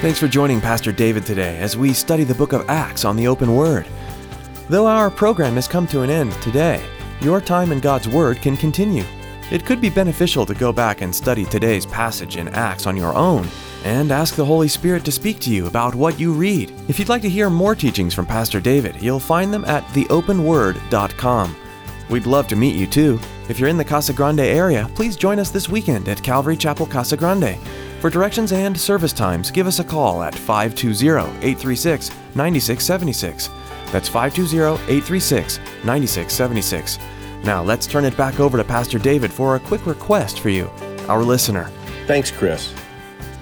Thanks 0.05 0.19
for 0.19 0.27
joining 0.27 0.61
Pastor 0.61 0.91
David 0.91 1.25
today 1.25 1.57
as 1.57 1.75
we 1.75 1.91
study 1.91 2.23
the 2.23 2.35
book 2.35 2.53
of 2.53 2.69
Acts 2.69 3.05
on 3.05 3.15
the 3.15 3.25
open 3.25 3.55
word. 3.55 3.87
Though 4.69 4.85
our 4.85 5.09
program 5.09 5.55
has 5.55 5.67
come 5.67 5.87
to 5.87 6.03
an 6.03 6.11
end 6.11 6.31
today, 6.43 6.79
your 7.21 7.41
time 7.41 7.71
in 7.71 7.79
God's 7.79 8.07
Word 8.07 8.39
can 8.39 8.55
continue. 8.55 9.03
It 9.49 9.65
could 9.65 9.81
be 9.81 9.89
beneficial 9.89 10.45
to 10.45 10.53
go 10.53 10.71
back 10.71 11.01
and 11.01 11.13
study 11.13 11.43
today's 11.43 11.87
passage 11.87 12.37
in 12.37 12.49
Acts 12.49 12.85
on 12.85 12.95
your 12.95 13.15
own 13.15 13.47
and 13.83 14.11
ask 14.11 14.35
the 14.35 14.45
Holy 14.45 14.67
Spirit 14.67 15.03
to 15.05 15.11
speak 15.11 15.39
to 15.39 15.49
you 15.49 15.65
about 15.65 15.95
what 15.95 16.19
you 16.19 16.33
read. 16.33 16.71
If 16.87 16.99
you'd 16.99 17.09
like 17.09 17.23
to 17.23 17.27
hear 17.27 17.49
more 17.49 17.73
teachings 17.73 18.13
from 18.13 18.27
Pastor 18.27 18.59
David, 18.59 19.01
you'll 19.01 19.19
find 19.19 19.51
them 19.51 19.65
at 19.65 19.85
theopenword.com. 19.85 21.55
We'd 22.11 22.27
love 22.27 22.47
to 22.49 22.55
meet 22.55 22.75
you 22.75 22.85
too. 22.85 23.19
If 23.49 23.59
you're 23.59 23.69
in 23.69 23.77
the 23.77 23.83
Casa 23.83 24.13
Grande 24.13 24.41
area, 24.41 24.87
please 24.93 25.15
join 25.15 25.39
us 25.39 25.49
this 25.49 25.67
weekend 25.67 26.07
at 26.07 26.21
Calvary 26.21 26.57
Chapel 26.57 26.85
Casa 26.85 27.17
Grande. 27.17 27.57
For 28.05 28.11
directions 28.11 28.51
and 28.51 28.79
service 28.79 29.13
times, 29.13 29.49
give 29.49 29.65
us 29.65 29.79
a 29.79 29.83
call 29.83 30.21
at 30.21 30.35
520 30.35 31.07
836 31.37 32.11
9676. 32.35 33.49
That's 33.91 34.07
520 34.07 34.73
836 34.83 35.57
9676. 35.83 36.99
Now 37.43 37.63
let's 37.63 37.87
turn 37.87 38.05
it 38.05 38.15
back 38.15 38.39
over 38.39 38.59
to 38.59 38.63
Pastor 38.63 38.99
David 38.99 39.33
for 39.33 39.55
a 39.55 39.59
quick 39.59 39.87
request 39.87 40.39
for 40.39 40.49
you, 40.49 40.69
our 41.07 41.23
listener. 41.23 41.71
Thanks, 42.05 42.29
Chris. 42.29 42.75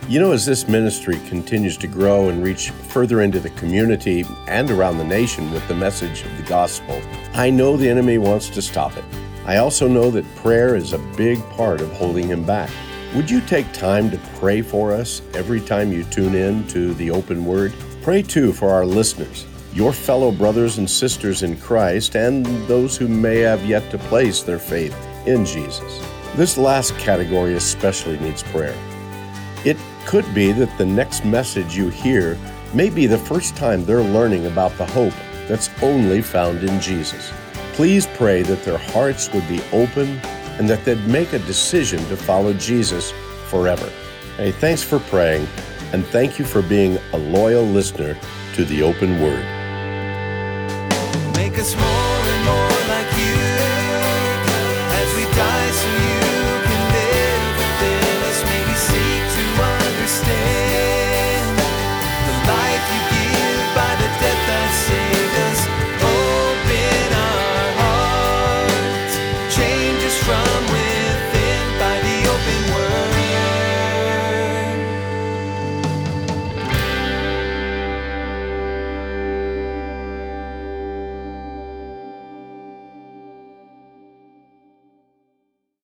You 0.08 0.22
know, 0.22 0.32
as 0.32 0.46
this 0.46 0.66
ministry 0.66 1.20
continues 1.28 1.76
to 1.76 1.88
grow 1.88 2.30
and 2.30 2.42
reach 2.42 2.70
further 2.70 3.20
into 3.20 3.42
the 3.42 3.50
community 3.50 4.24
and 4.48 4.72
around 4.72 4.98
the 4.98 5.04
nation 5.04 5.52
with 5.52 5.68
the 5.68 5.76
message 5.76 6.24
of 6.24 6.38
the 6.38 6.44
gospel, 6.44 7.02
I 7.34 7.50
know 7.50 7.76
the 7.76 7.90
enemy 7.90 8.18
wants 8.18 8.48
to 8.52 8.62
stop 8.62 8.96
it. 8.96 9.04
I 9.46 9.58
also 9.58 9.90
know 9.90 10.10
that 10.12 10.36
prayer 10.38 10.78
is 10.78 10.94
a 10.94 11.00
big 11.18 11.44
part 11.50 11.82
of 11.82 11.92
holding 11.92 12.30
him 12.30 12.46
back. 12.46 12.70
Would 13.16 13.30
you 13.30 13.42
take 13.42 13.72
time 13.74 14.10
to 14.10 14.18
pray 14.40 14.64
for 14.64 14.92
us 14.92 15.22
every 15.36 15.62
time 15.62 15.92
you 15.92 16.04
tune 16.04 16.34
in 16.34 16.68
to 16.70 16.96
the 16.96 17.12
open 17.12 17.46
word? 17.46 17.72
Pray 18.02 18.24
too 18.24 18.52
for 18.52 18.72
our 18.72 18.88
listeners, 18.88 19.46
your 19.72 19.94
fellow 19.94 20.32
brothers 20.32 20.80
and 20.80 20.90
sisters 20.90 21.44
in 21.44 21.56
Christ, 21.58 22.16
and 22.16 22.44
those 22.68 22.98
who 22.98 23.08
may 23.08 23.38
have 23.38 23.64
yet 23.68 23.92
to 23.92 24.00
place 24.00 24.42
their 24.42 24.58
faith 24.58 24.98
in 25.28 25.46
Jesus. 25.46 26.04
This 26.36 26.58
last 26.58 26.98
category 26.98 27.54
especially 27.54 28.18
needs 28.18 28.42
prayer. 28.42 28.76
It 29.64 29.78
could 30.08 30.26
be 30.34 30.52
that 30.52 30.76
the 30.80 30.86
next 30.88 31.24
message 31.24 31.78
you 31.78 31.90
hear 31.90 32.36
may 32.74 32.90
be 32.90 33.06
the 33.06 33.20
first 33.20 33.56
time 33.56 33.86
they're 33.86 34.02
learning 34.02 34.48
about 34.48 34.76
the 34.80 34.88
hope 34.88 35.14
that's 35.48 35.70
only 35.84 36.24
found 36.24 36.64
in 36.64 36.82
Jesus. 36.82 37.32
Please 37.74 38.08
pray 38.16 38.42
that 38.42 38.64
their 38.64 38.80
hearts 38.80 39.32
would 39.34 39.48
be 39.48 39.62
open 39.72 40.20
and 40.60 40.70
that 40.70 40.86
they'd 40.86 41.06
make 41.08 41.34
a 41.34 41.40
decision 41.40 42.00
to 42.08 42.18
follow 42.18 42.54
Jesus 42.54 43.12
forever. 43.48 43.92
Hey, 44.38 44.52
thanks 44.52 44.82
for 44.84 45.00
praying, 45.00 45.48
and 45.92 46.06
thank 46.08 46.40
you 46.40 46.46
for 46.46 46.62
being 46.62 46.98
a 47.14 47.18
loyal 47.18 47.64
listener 47.64 48.18
to 48.56 48.66
the 48.66 48.82
open 48.82 49.22
word. 49.22 49.46